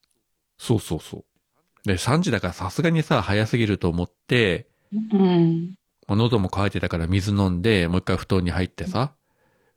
[0.59, 1.25] そうそうそう。
[1.85, 4.69] で、3時だからさすがにさ、早すぎると思って、
[5.13, 5.75] うん。
[6.13, 9.15] もう喉も渇いてたから水飲んで、もう一回布団に入ってさ、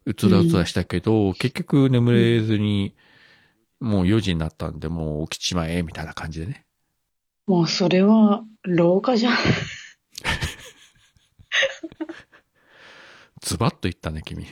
[0.04, 2.93] うつらうつらしたけど、結局眠れずに、
[3.80, 6.65] もう4時になったんで、もう起きちまえ、みたいな感じでね。
[7.48, 9.38] もうそれは、老化じゃん。
[13.39, 14.43] ズバッと言ったね、君。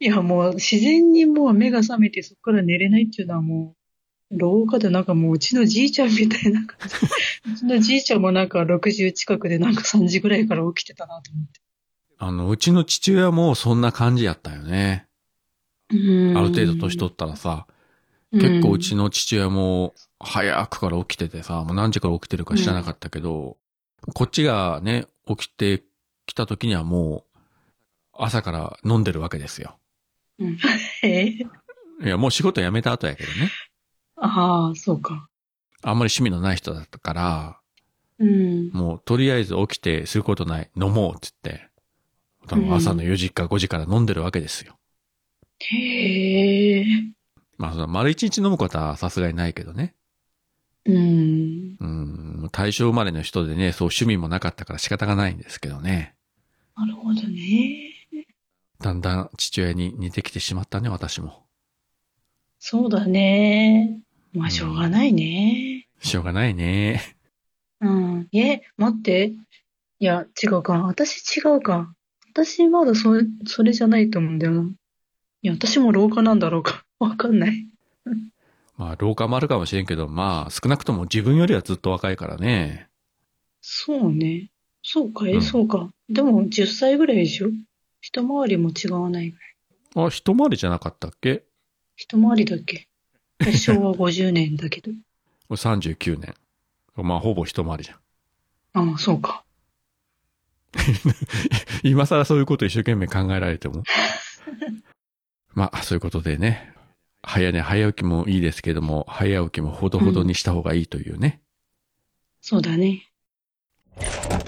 [0.00, 3.76] いや、もう自然にもう目が覚めてそこから寝れないっていうのはも
[4.34, 7.52] う、老化でなんかもううちのじいちゃんみたいな感じ。
[7.52, 11.60] うちのじいちゃんもなんか60近くでなんか3時ぐらいから起きてたなと思って。
[12.18, 15.06] あの、うちの父親もそんな感じやったよね。
[15.90, 17.66] うんある程度年取ったらさ、
[18.32, 23.58] 結構うちの父親も早くから起きててさ、もう何時から起きてるか知らなかったけど、
[24.14, 25.84] こっちがね、起きて
[26.26, 27.38] きた時にはもう、
[28.12, 29.76] 朝から飲んでるわけですよ。
[30.38, 30.58] うん
[31.02, 31.26] え
[32.02, 33.50] いや、もう仕事辞めた後やけどね。
[34.16, 35.28] ああ、そうか。
[35.82, 37.60] あんまり趣味のない人だったから、
[38.18, 38.70] うん。
[38.70, 41.68] もうとりあえず起きてすることない、飲もうって言って、
[42.46, 44.76] 多分朝の4時か5時から飲んでるわけですよ。
[45.60, 46.84] へえ。
[47.56, 49.94] まあ、その丸一日飲むことはさすがにないけどね。
[50.86, 51.76] うん。
[51.80, 56.14] うん、大正生まれの人でね、そう趣味もなかったから仕方がないんですけどね。
[56.76, 57.90] なるほどね。
[58.80, 61.46] だんだん父親に似てきてしまったね、私も。
[62.58, 64.00] そうだね。
[64.34, 65.86] まあ、しょうがないね。
[66.00, 67.16] しょうがないね。
[67.80, 68.28] うん。
[68.32, 69.32] え、待って。
[70.00, 70.82] いや、違うか。
[70.82, 71.94] 私違うか。
[72.32, 74.62] 私まだそれ、それじゃないと思うんだよな。
[75.42, 76.84] いや、私も老化なんだろうか。
[76.98, 77.68] わかんない。
[78.76, 82.88] まあ、老化もあるかもしれんけど、まあ、少なくとも自分よりはずっと若いからね。
[83.60, 84.50] そうね。
[84.82, 85.90] そうか、え、うんそうか。
[86.08, 87.48] でも、10歳ぐらいでしょ？
[88.00, 90.06] 一回りも違わないぐらい。
[90.06, 91.44] あ、一回りじゃなかったっけ？
[91.96, 92.88] 一回りだっけ？
[93.40, 94.92] 昭和50年だけど。
[95.50, 96.34] ?39 年。
[96.96, 98.90] まあ、ほぼ一回りじゃん。
[98.90, 99.44] ああ、そうか。
[101.82, 103.82] 今更そういうこと一生懸命考えられても。
[105.54, 106.72] まあ、そういうことでね。
[107.22, 111.40] 早寝早起きもいいですけども、早起きもほどほどにした方がいいというね。
[112.42, 113.08] そうだね。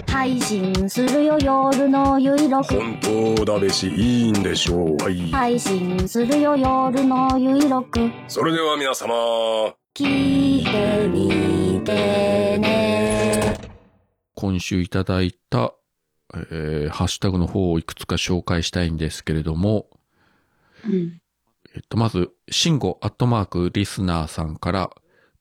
[0.07, 2.99] 配信するよ夜のゆいろく本
[3.35, 5.03] 当だべし、いいんでしょう。
[5.03, 5.31] はい。
[5.31, 9.13] 配信するよ夜のゆいろくそれでは皆様、
[9.93, 13.57] 聞いてみてね
[14.35, 15.73] 今週いただいた、
[16.33, 19.87] えーハッシュタグの方をいくつか紹介したいんですけれども、
[20.85, 21.21] うん。
[21.75, 24.89] えっと、まず、シンゴアットマークリスナーさんから、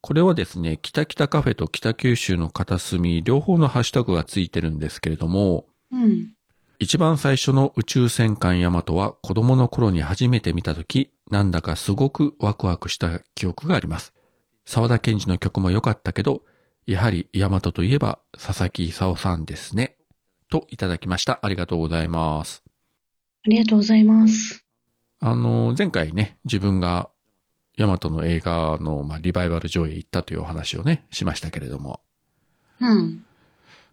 [0.07, 6.33] これはですね、北北カフェと北九州の片隅、両方のハッシュタグがついてるんですけれども、うん。
[6.79, 14.15] 一番最初の宇宙戦艦ヤマトは子供の頃に初めて見たとき、なんだかすごくワクワクした記憶があります。
[14.65, 16.43] 沢田健二の曲も良かったけど、
[16.87, 19.97] やはりヤマトといえば佐々木勲さんですね。
[20.49, 21.41] といただきました。
[21.43, 22.63] ありがとうございます。
[23.45, 24.65] ありがとうございます。
[25.19, 27.11] あの、前回ね、自分が
[27.77, 32.01] ヤマトの映画の、まあ、リバイバル上映行ったというお話をね、しましたけれども。
[32.81, 33.25] うん。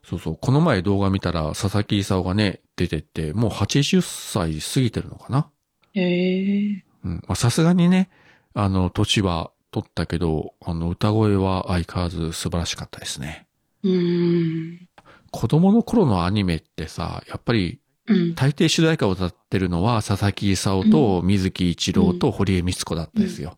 [0.04, 5.50] そうそう、この前動画見たら佐々木勲がね、出てって、もう80歳過ぎてるのかな
[5.94, 6.84] へえ。
[7.04, 7.24] うん。
[7.28, 8.10] まあさすがにね、
[8.54, 13.48] あの、年は取ったけど、あの、歌声は相変わらず素晴らしかったですね。
[13.84, 14.90] うーん。
[15.32, 18.36] 子供の頃のアニメってさ、やっぱりうん。
[18.36, 23.58] 大抵主題歌を歌ってるのは佐々木勲と水木一郎と堀江光子だったですよ。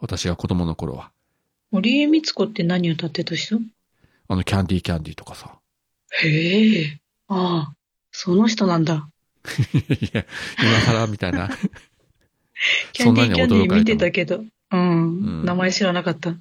[0.00, 1.10] 私が子供の頃は。
[1.70, 3.60] 森江光子って何歌ってた人？
[4.28, 5.58] あの、キャンディーキャンディーとかさ。
[6.22, 7.00] へえ。
[7.28, 7.74] ああ、
[8.10, 9.08] その人なんだ。
[9.72, 10.24] いや、
[10.58, 11.48] 今更みたいな。
[12.92, 14.44] キャンディーキャンディー見てたけど。
[14.72, 15.18] うん。
[15.18, 16.34] うん名前知らなかった。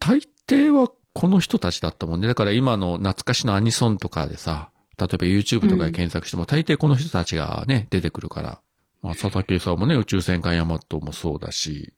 [0.00, 2.28] 大抵はこの人たちだったもんね。
[2.28, 8.60] だから今の懐かしのアニソンとかでさ、例えば YouTube とかで検索しても大抵この人たちがね、出てくるから。
[9.02, 11.94] まあ、佐々木さんもね、宇宙戦艦ヤマトもそうだし、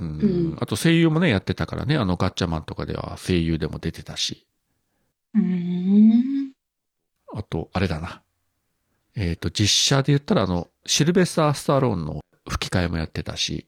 [0.00, 4.46] うん、うんあと声優もね、やってたからね、あのガッチャマンとかでは声優でも出てたし、
[5.34, 6.52] うーん。
[7.34, 8.22] あと、あれだな。
[9.16, 13.66] えっ、と、実写で言ったらあの、シルベスター・スタローンの吹き替えもやってたし、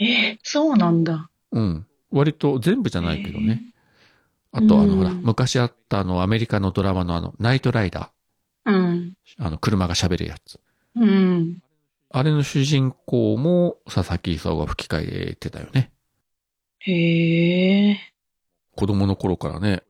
[0.00, 1.30] えー、そうなんだ。
[1.52, 1.86] うん。
[2.10, 3.62] 割と全部じゃないけどね。
[4.52, 8.12] あと、あの、うんほら、昔あったあの、アメリカのドラマのあの、ナイトライダ
[8.64, 8.74] うん。
[8.74, 9.12] ー。
[9.38, 10.60] あの、車が喋るやつ。
[10.94, 11.58] うん。
[12.10, 15.92] あれの主人公も佐々木勲が吹き替えてたよね。
[16.80, 17.98] へえ。
[18.76, 19.82] 子供の頃からね、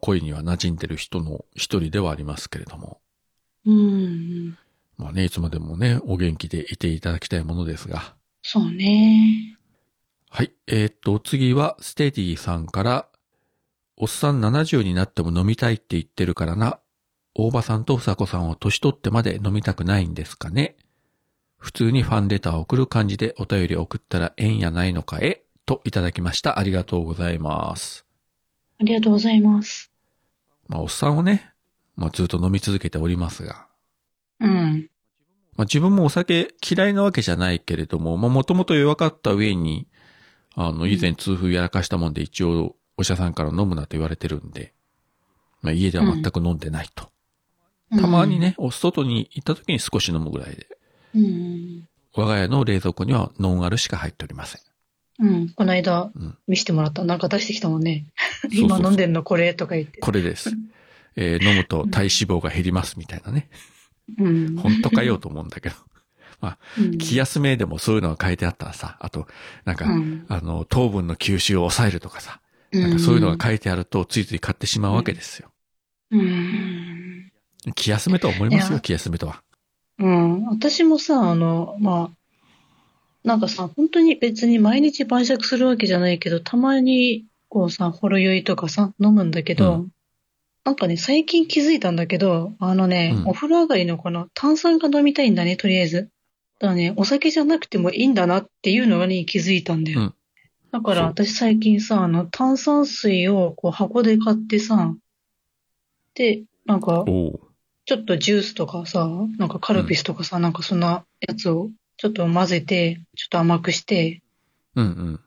[0.00, 3.00] 恋には馴染んでる人の一人ではありますけれども。
[3.66, 4.56] うん。
[4.96, 8.14] まあね、いつまでもね、お元気でいていただきたいものですが。
[8.42, 9.58] そうね。
[10.30, 10.52] はい。
[10.66, 13.08] えーっと、次は、ステディさんから、
[13.96, 16.78] おっさん70になっても飲みたいって言ってるからな。
[17.34, 20.76] 大場さんとふさこさんは年取ってまで飲みたくないんですかね。
[21.58, 25.42] 普通にファンレターを送る感じでお便り送ったらええんやないのかえ？
[25.64, 26.58] といただきました。
[26.58, 28.06] ありがとうございます。
[28.78, 29.90] ありがとうございます。
[30.68, 31.50] まあ、おっさんはね、
[31.96, 33.66] まあ、ずっと飲み続けておりますが、
[34.38, 34.90] うん。
[35.56, 39.88] まあ、自分もお酒嫌いなわけじゃないけれども、まあ、もともと弱かった上に、
[40.54, 44.74] あの、以前痛風やらかしたもんで一応、お医者さんから飲むなと言われてるんで、
[45.62, 47.10] まあ、家では全く飲んでないと。
[47.90, 50.75] たまにね、お外に行った時に少し飲むぐらいで、
[51.16, 51.88] うん。
[52.14, 54.60] 我が家の冷蔵庫にはノンアルしか入っておりません。
[55.18, 55.48] うん。
[55.50, 57.04] この間うん、見せてもらった。
[57.04, 58.06] なんか出してきたもんね。
[58.52, 60.00] 今飲んでんのこれとか言って。
[60.00, 60.50] これです。
[61.16, 63.48] えー飲むと体脂肪が減りますみたいなね。
[64.18, 64.56] うん。
[64.56, 65.74] 本当かよと思うんだけど。
[66.78, 69.26] うん気休めでもそういうのが書いてあったらさ、あと、
[69.64, 72.40] なんか、うんあの、糖分の吸収を抑えるとかさ、
[72.72, 75.50] なんかそういうのが書いてあるとついつい買ってしまうわけですよ。
[76.10, 77.32] うん。
[77.74, 79.42] 気休めとは思いますよ、気休めとは。
[79.98, 80.46] うん。
[80.46, 82.16] 私もさ、あの、まあ、
[83.24, 89.90] なんかさ、本当に別に毎日晩酌するわけじゃないけど、たまに、こうさ、ほろ酔いとかさ、飲むんだけど、う
[90.64, 96.10] なんかね、最近気づいたんだけど、あのね、うんお風呂上がりのこの炭酸が飲みたいんだね、とりあえず。
[96.58, 100.00] だからね、お酒じゃなくてもいいんだなっていうのがね、気づいたんだよ。
[100.00, 100.14] うん
[100.72, 104.94] だから私最近さ、あの、炭酸水をこう箱で買ってさ、
[106.14, 107.04] で、なんか、
[107.86, 109.08] ちょっとジュースとかさ、
[109.38, 114.22] なんかカルピスとかさ、なんかそんなやつをちょっと混ぜて、ちょっと甘くして
[114.76, 115.20] うんうん。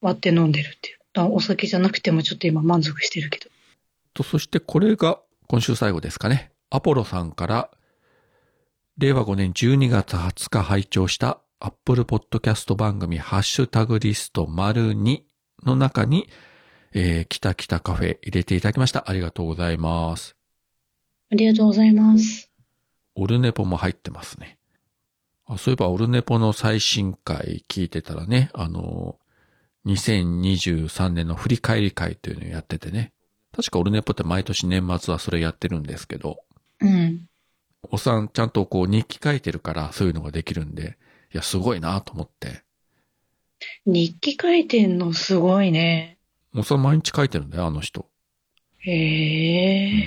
[0.00, 0.98] 割って飲んでるっていう。
[1.16, 3.50] お酒じゃなくてもちょっと今満足してるけど。
[4.14, 6.50] と、そしてこれが今週最後ですかね。
[6.70, 7.70] アポロさんから、
[8.98, 15.22] 令和5年12月20日拝聴したアップルポッドキャスト番組ハッシュタグリスト丸2
[15.64, 16.28] の中に、
[16.92, 19.08] えー、きたきたカフェ入れていただきました。
[19.08, 20.36] ありがとうございます。
[21.34, 22.48] ありがとうございます。
[23.16, 24.56] オルネポも入ってますね。
[25.46, 29.18] あそういえばオルネポの最新回聞いてたらね、あの、
[29.86, 33.12] 2023年の振り返り会というのをやっててね。
[33.52, 36.38] 確かオルネポって毎年年末はそれやってるんですけど、
[36.80, 37.26] うん。
[37.90, 40.96] おっさんちゃんとこう日記書いてるからそういうのができるんで、
[41.32, 42.62] いや、すごいなと思って。
[43.86, 46.16] 日記書いてんのすごいね。
[46.54, 48.06] おっさん毎日書いてるんだよ、あの人。
[48.78, 48.92] へ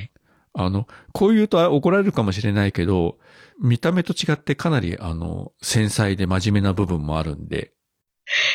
[0.06, 0.12] え。
[0.60, 3.20] あの、こう言うと怒られるかもしれないけど、
[3.62, 7.74] 見た目と違ってかなりあの、繊細で真面目な部分もあるんで、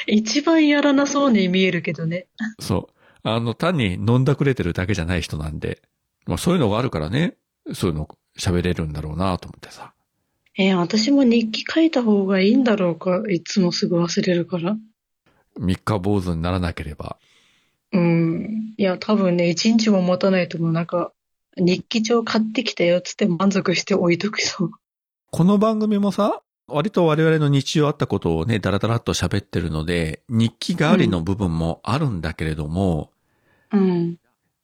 [0.08, 2.26] 一番やらなそうに見えるけどね。
[2.60, 3.28] そう。
[3.28, 5.80] あの、単に飲んだくれてるだけじゃない人なんで、
[6.26, 7.36] まあそういうのがあるからね、
[7.72, 9.94] そういうの喋れるんだろうなと思ってさ。
[10.58, 13.22] えー私も日記書いた方がいいんだろうか？
[13.30, 14.76] いつもすぐ忘れるから。
[15.56, 17.16] 三日坊主にならなければ。
[17.92, 18.74] うん。
[18.76, 20.72] いや、多分ね、一日も持たないと思う。
[20.72, 21.12] なんか、
[21.56, 24.70] 日記帳買ってきたよっつって満足して置いとくそう。
[25.30, 33.10] この番組もさ、割と我々の日常あったことをね、ダラダラっと喋ってるので、日記代わりの部分もあるんだけれども、
[33.72, 34.16] うん。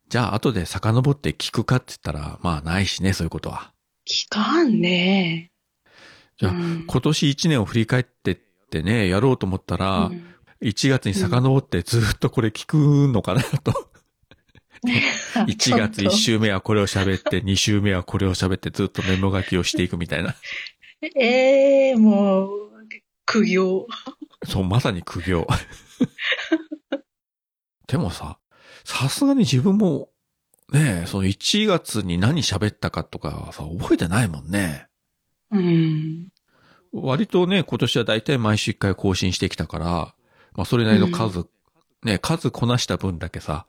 [0.09, 3.73] じゃあ後で遡って聞くかって言ったら、まあないしね、そういうことは。
[4.07, 5.51] 聞かんね。
[6.39, 8.39] じゃあうん今年1年を振り返ってっ
[8.71, 10.25] てね、やろうと思ったら、うん
[10.61, 12.77] 1月に遡ってずっとこれ聞く
[13.13, 13.88] のかなと。
[15.47, 20.35] 1月1週目はこれを喋って、2週目はこれを喋ってずっとメモ書きをしていくみたいな。
[21.17, 22.71] ええもう、
[23.25, 23.87] 苦行。
[24.45, 25.47] そう、まさに苦行。
[27.87, 28.39] でもさ、
[28.85, 30.11] さすがに自分も、
[30.73, 34.89] ねえ、その1月に何喋ったかとかはさ、覚えてないもんね。
[35.51, 36.29] うん。
[36.93, 40.15] 割とね、今年は大体毎週1回更新してきたから、
[40.55, 41.47] まあそれなりの数、
[42.03, 43.67] ね、数こなした分だけさ、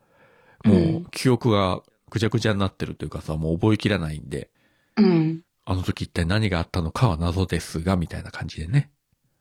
[0.63, 4.49] もう記憶がぐちゃぐちゃになってるというかさ、もう覚えきらないんで、
[4.97, 5.41] うん。
[5.65, 8.89] あの時一体何があったのかは謎ですが、みたいな感じでね。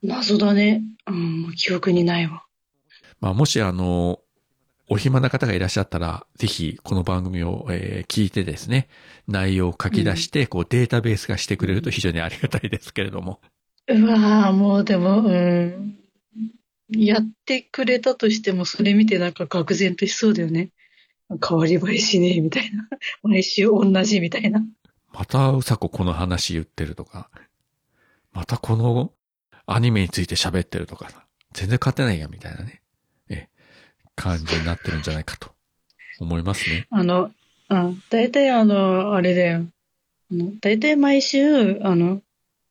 [0.02, 0.82] 謎だね。
[1.06, 2.44] うん、もう記憶にないわ。
[3.20, 4.20] まあもしあの、
[4.90, 8.88] お暇な方がいらっしゃったら、ぜひこの番組を、えー聞いてですね、
[9.26, 13.40] 内容を書き出して、こうデータベース化してくれると非常にありがたいですけれども。
[13.88, 15.98] うわぁ、もうでも、うん。
[16.90, 20.70] やってくれたとしても、それ見てなんか愕然としそうだよね。
[21.36, 22.88] 変わり映えしねえ、みたいな。
[23.22, 24.64] 毎週同じみたいな。
[25.12, 27.30] またうさここの話言ってるとか、
[28.32, 29.12] またこの
[29.66, 32.82] アニメについて喋ってるとかさ、全然勝てないや、みたいなね。
[33.28, 33.48] え、
[34.14, 35.50] 感じになってるんじゃないかと
[36.20, 36.86] 思いますね。
[36.90, 37.30] あの、
[37.68, 39.66] うん、大体あの、あれだよ。
[40.30, 42.22] あの大体毎週、あの、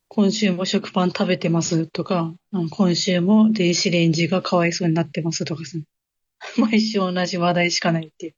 [0.10, 2.34] 今週も食パン食べてますとか、
[2.72, 5.78] 今週も電子レンジがかわいそうになってますとかさ。
[6.58, 8.36] 毎週同じ話題しかないっていう。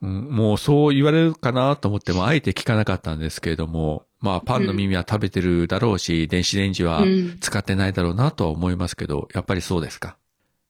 [0.00, 7.38] うん、もうそう言われるかなと思っても、あえて聞かなかったんですけれども、まあ、パンの耳は食べてるだろうし、電子レンジはうん。
[7.40, 10.16] 使ってないだろうなとは思いますけど、やっぱりそうですか？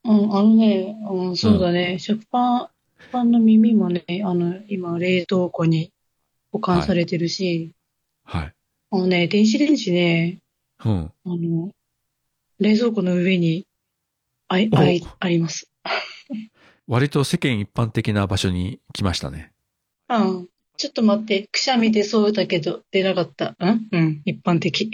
[0.04, 2.68] うん、あのね、うん、そうだね、食パン、
[3.12, 5.92] パンの耳もね、あの、今、冷凍庫に
[6.52, 7.72] 保管されてるし、
[8.24, 8.54] はい。
[8.90, 10.38] あのね、電子レンジね、
[10.84, 11.12] うん。
[11.24, 11.70] あの、
[12.58, 13.66] 冷蔵庫の上に、
[14.48, 14.70] ああい、
[15.20, 15.67] あります。
[16.88, 19.52] 割と世間一般的な場所に来ましたね。
[20.08, 20.48] うん。
[20.78, 23.56] ちょっと待って、くしゃみ出そうだけど、出なかった。
[23.60, 23.88] うん？
[23.92, 24.90] うん、一般的。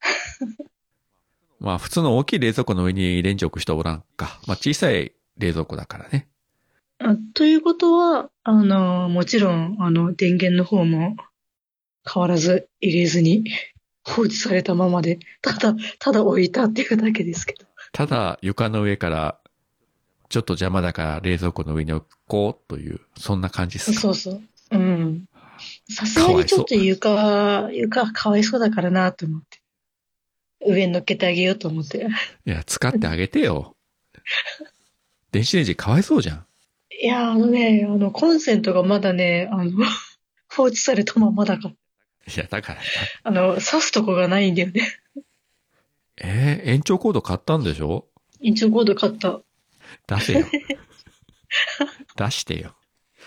[1.58, 4.40] まあ、普通の大きい冷蔵庫の上にレンジ置く人おらんか。
[4.46, 6.28] まあ、小さい冷蔵庫だからね。
[6.98, 11.16] あということは、あの、もちろん、あの、電源の方も
[12.10, 13.44] 変わらず入れずに
[14.04, 17.66] 放置されたままで、ただ、ただ置いたっていうだけですけど。
[17.92, 19.40] ただ、床の上から、
[20.30, 24.00] ちょっと邪魔だから冷蔵庫の上に置こうという、そんな感じですか？
[24.00, 24.40] そうそう。
[24.70, 25.26] うん。
[25.90, 29.60] さすがにちょっと床、床かわいそうだからなと思って。
[30.66, 32.06] 上に乗っけてあげようと思って。
[32.46, 33.76] いや、使ってあげてよ。
[35.32, 36.46] 電子レンジかわいそうじゃん。
[37.02, 39.72] いや、あのね、あの、コンセントがまだね、あの、
[40.54, 41.70] 放置されたままだから。
[41.70, 41.74] い
[42.36, 42.88] や、だからさ、
[43.24, 44.82] あの、刺すとこがないんだよね。
[46.22, 48.06] えー延長コード買ったんでしょ？
[48.40, 49.40] 一応コード買った。
[50.06, 50.46] 出せよ。
[52.16, 52.74] 出してよ。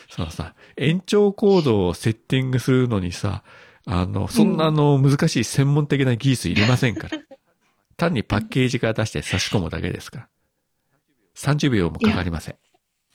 [0.09, 3.43] そのさ、延長コードをセッティングするのにさ、
[3.86, 7.18] あの、そんなあの、難しい専門的な技術いりませんから。
[7.97, 10.30] 単にパッケージから出して差し込むだけですから。
[11.36, 12.55] 30秒もかかりません。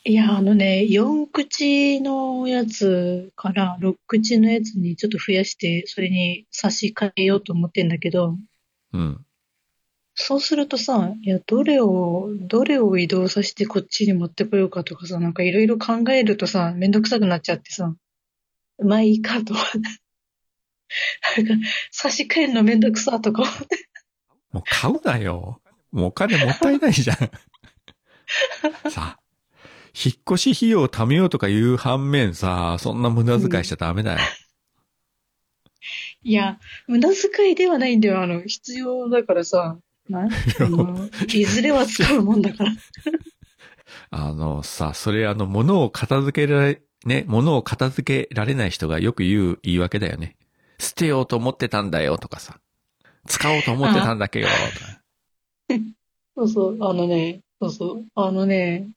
[0.04, 8.36] いや、あのね、4口のやつから6口のやつにちょっと増やして、それに差し替えようと思ってんだけど、
[8.92, 9.24] うん。
[10.20, 17.94] そうするとさ、いや、どれを、どれを移動させてこっちに持ってこようかとかさ、なんかいろいろ考えるとさ、めんどくさくなっちゃってさ、
[18.82, 19.54] まあいいかと。
[19.54, 19.62] なん
[21.46, 21.54] か
[21.92, 23.88] 差し替えるのめんどくさとか思って。
[24.50, 25.60] もう買うなよ。
[25.92, 27.16] もうお金もったいないじゃん。
[28.90, 29.20] さあ、
[29.94, 34.18] 引っ越し費用を貯めようとかいう反面さ、そんな無駄遣いしちゃダメだよ。
[36.24, 36.58] いや、
[36.88, 38.20] 無駄遣いではないんだよ。
[38.20, 39.78] あの、必要だからさ、
[41.32, 42.72] いずれは使うもんだから。
[44.10, 50.36] あのさ、それあの、物を片付けられ、ね、物を片付けられない人がよく言う言い訳だよね。
[50.78, 52.58] 捨てようと思ってたんだよとかさ。
[53.26, 54.48] 使おうと思ってたんだけど。
[56.36, 58.88] そうそう、あのね、そうそう、あのね、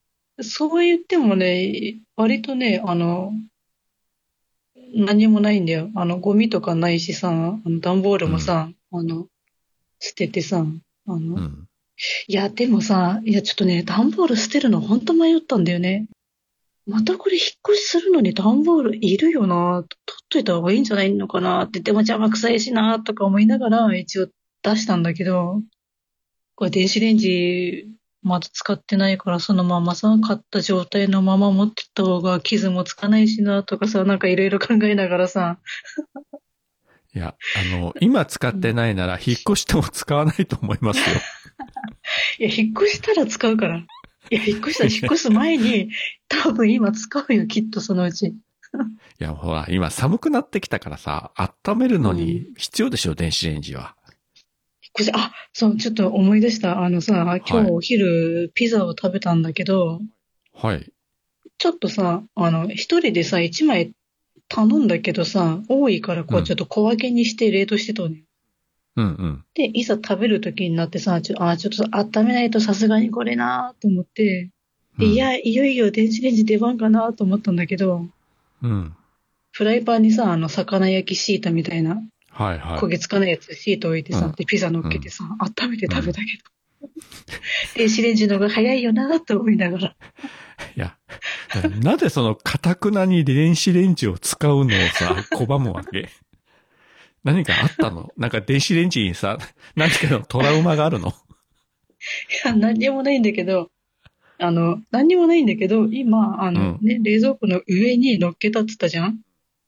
[0.42, 3.34] そう言ってもね、割とね、あの、
[4.94, 5.90] 何もないんだよ。
[5.96, 7.34] あの、ゴミとかないしさ、あ
[7.70, 9.28] の、段ボールもさ、あの、
[10.00, 10.66] 捨ててさ、
[11.08, 11.68] あの、うん。
[12.28, 16.08] いや、でもさ、いや、ちょっとね、段ボール捨てるのほんと迷ったんだよね。
[16.88, 24.28] またこれ引っ越しするのに段ボールいるよな、取っといた方がいいんじゃないのかなって、でも邪魔くさいしな、とか思いながら一応
[24.64, 25.62] 出したんだけど、
[26.56, 27.88] これ電子レンジ
[28.24, 35.60] まだ使ってないからそのままさ、買った状態のまま持ってった方が傷もつかないしな、とかさ、なんかいろいろ考えながらさ、
[37.14, 37.36] いや、
[37.74, 41.06] あの、今使ってないなら、引っ越しても使わないと思いますよ。
[42.40, 43.78] いや、引っ越したら使うから。
[43.78, 43.86] い
[44.36, 45.90] や、引っ越したら引っ越す前に、
[46.30, 48.28] 多分今使うよ、きっとそのうち。
[48.28, 48.34] い
[49.20, 53.96] や、ほら、今寒くなってきたからさ、温めるのに必要でしょ、電子レンジは。
[54.82, 56.82] 引っ越し、あ、そう、ちょっと思い出した。
[56.82, 60.00] あのさ、今日お昼ピザを食べたんだけど、
[60.54, 60.92] はい。
[61.58, 63.92] ちょっとさ、あの、一人でさ、一枚
[64.54, 68.16] 頼んだけどさ、多いからこううんちょっと小分けにして冷凍してたのよ。
[68.98, 69.46] うんうん。
[69.54, 74.52] で、いざ食べる時になってさ、ちょ、あ、ちょっと温めないとさすがにこれなと思って、
[75.00, 78.08] でうんいや、いよいよ電子レンジ出番かなと思ったんだけど、
[78.62, 78.94] うん。
[79.54, 82.80] フライパンにさ、あの、魚焼きシートみたいな、はいはい。
[82.80, 86.88] 焦げつかないやつシート置いてさ、うんで、ピザ乗っけてさ、温めて食べたけど。
[87.76, 89.96] 電子レンジの方が早いよなと思いながら。
[90.76, 90.98] いや、
[91.82, 96.10] なぜその、かたくなに電子レンジを使うのをさ、 拒むわけ？
[97.24, 98.12] 何かあったの？
[98.18, 99.38] なんか電子レンジにさ、
[99.76, 101.10] 何かのトラウマがあるの？
[101.10, 101.14] い
[102.46, 103.70] や、何にもないんだけど、
[104.40, 109.20] あの、何にもないんだけど、今、あの、うんね、冷蔵庫の上に乗っけたって言ったじゃん？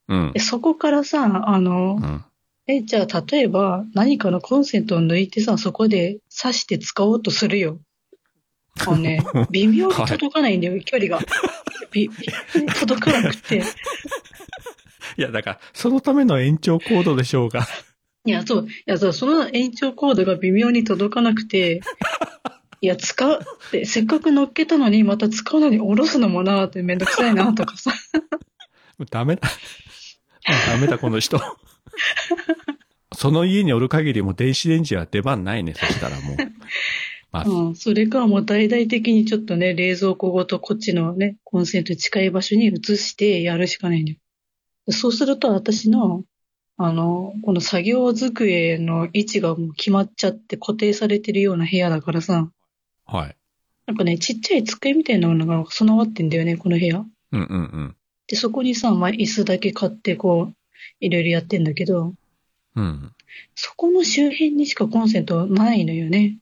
[0.08, 0.40] うんで。
[0.40, 2.26] そこからさ、あのう、ん。
[2.66, 7.78] え、じゃあ、例えば、何かのコンセントを抜いてさ、そこで挿して使おうとするよ。
[8.82, 11.20] あのね、微妙に届かないんだよ、距離が。
[11.92, 12.16] び微
[12.56, 13.64] 妙に届かなくて。
[15.18, 17.68] いや、だから、そのための延長コードでしょうが。
[18.26, 21.82] いや、そう、いや、そう、その延長コードが微妙に届かなくて、
[22.82, 27.94] いや、使うって、せっかく乗っけたのに、また使うのに下ろすのもなーってめんどくさいなとかさ。
[29.10, 29.50] ダメだ。
[30.68, 31.40] ダメだ、この人。
[33.16, 36.38] その家におる限りもう電子レンジは出番ないね、そしたらもう。
[37.34, 44.20] まあ、うん、それかもう大々的にちょっとね、冷蔵庫ごとこっちのね、コンセントに近い場所に移してやるしかないんだよ。
[44.90, 46.24] そうすると私の、
[46.78, 52.52] あの、この作業机の位置がもう決まっちゃって固定されてるような部屋だからさ、
[53.06, 53.36] はい。
[53.88, 57.00] なんかね、ちっちゃい机みたいなのが備わってんだよね、この部屋。
[57.00, 57.96] うんうんうん。
[58.28, 60.56] で、そこにさ、まあ、椅子だけ買ってこう、
[61.00, 62.14] いろいろやってんだけど、
[62.76, 63.12] うん。
[63.56, 66.38] そこの周辺にしかコンセントないのよね。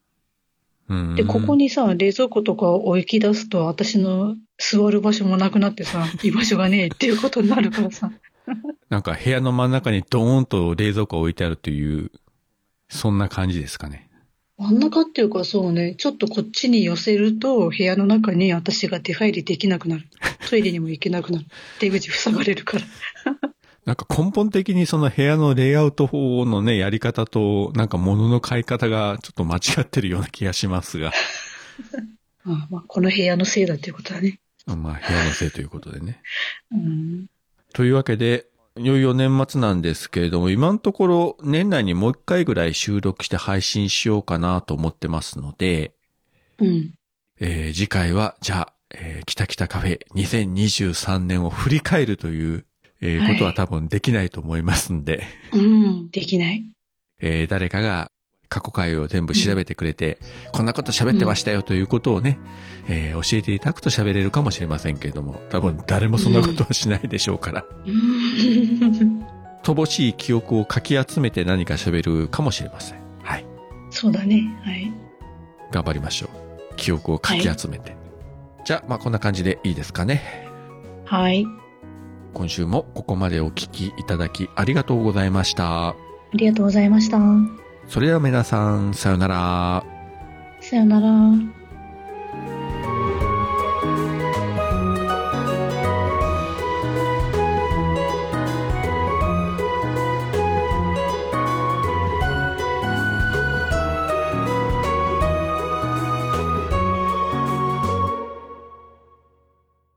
[0.91, 1.15] うん。
[1.15, 8.11] で、ここにさ、冷蔵庫とかを置き出すと、私の座る場所もなくなってさ、 居場所がねえっていうことになるからさ。
[8.89, 12.11] なんか部屋の真ん中にドーンと冷蔵庫置いてあるという、
[12.89, 14.09] そんな感じですかね。
[14.57, 20.07] 真ん中っていうかそうね、ちょっとこっちに寄せると、部屋の中に私が出入りできなくなる。
[20.49, 21.45] トイレにも行けなくなる。
[21.79, 22.83] 出口塞がれるから。
[23.85, 31.11] なんか根本的にその部屋のレイアウト法のね、やり方と、なんか物の買い方がちょっと間違ってるような気がしますが。
[32.45, 34.39] ああまあ、この部屋のせいだっていうことだね。
[34.67, 36.21] まあ部屋のせいということでね。
[36.71, 37.27] うん。
[37.73, 38.45] というわけで、
[38.77, 45.93] いよいよ年末なんですけれども、今のところ年内にもう一回ぐらい収録して配信しようかなと思ってますので、
[46.59, 46.93] うん。
[47.39, 52.65] えー次回は、じゃあ、えー、北北カフェ2023年を振り返るという、
[53.01, 55.23] えーはいことは多分できないと思いますんで、
[55.53, 56.09] うん。
[56.11, 56.63] できない。
[57.19, 58.09] えー誰かが
[58.47, 60.19] 過去回を全部調べてくれて、
[60.51, 62.37] こんなこと喋ってましたよということをね、
[62.89, 69.25] えー教えていただくと喋れるかもしれませんけれども、多分誰もそんなことはしないでしょうから、うん。
[69.63, 72.99] 乏しい記憶をかき集めて何か喋るかもしれません。
[73.23, 73.45] はい。
[73.89, 74.53] そうだね。
[74.63, 74.91] はい。
[75.71, 76.75] 頑張りましょう。
[76.75, 77.95] 記憶をかき集めて。
[78.65, 80.49] じゃあ、まあこんな感じでいいですかね。
[81.05, 81.45] はい。
[82.33, 85.89] 今週もここまでお聞きいただきありがとうございました。
[85.89, 85.95] あ
[86.33, 87.19] りがとうございました。
[87.87, 89.83] それでは皆さん、さよなら。
[90.61, 91.60] さよなら。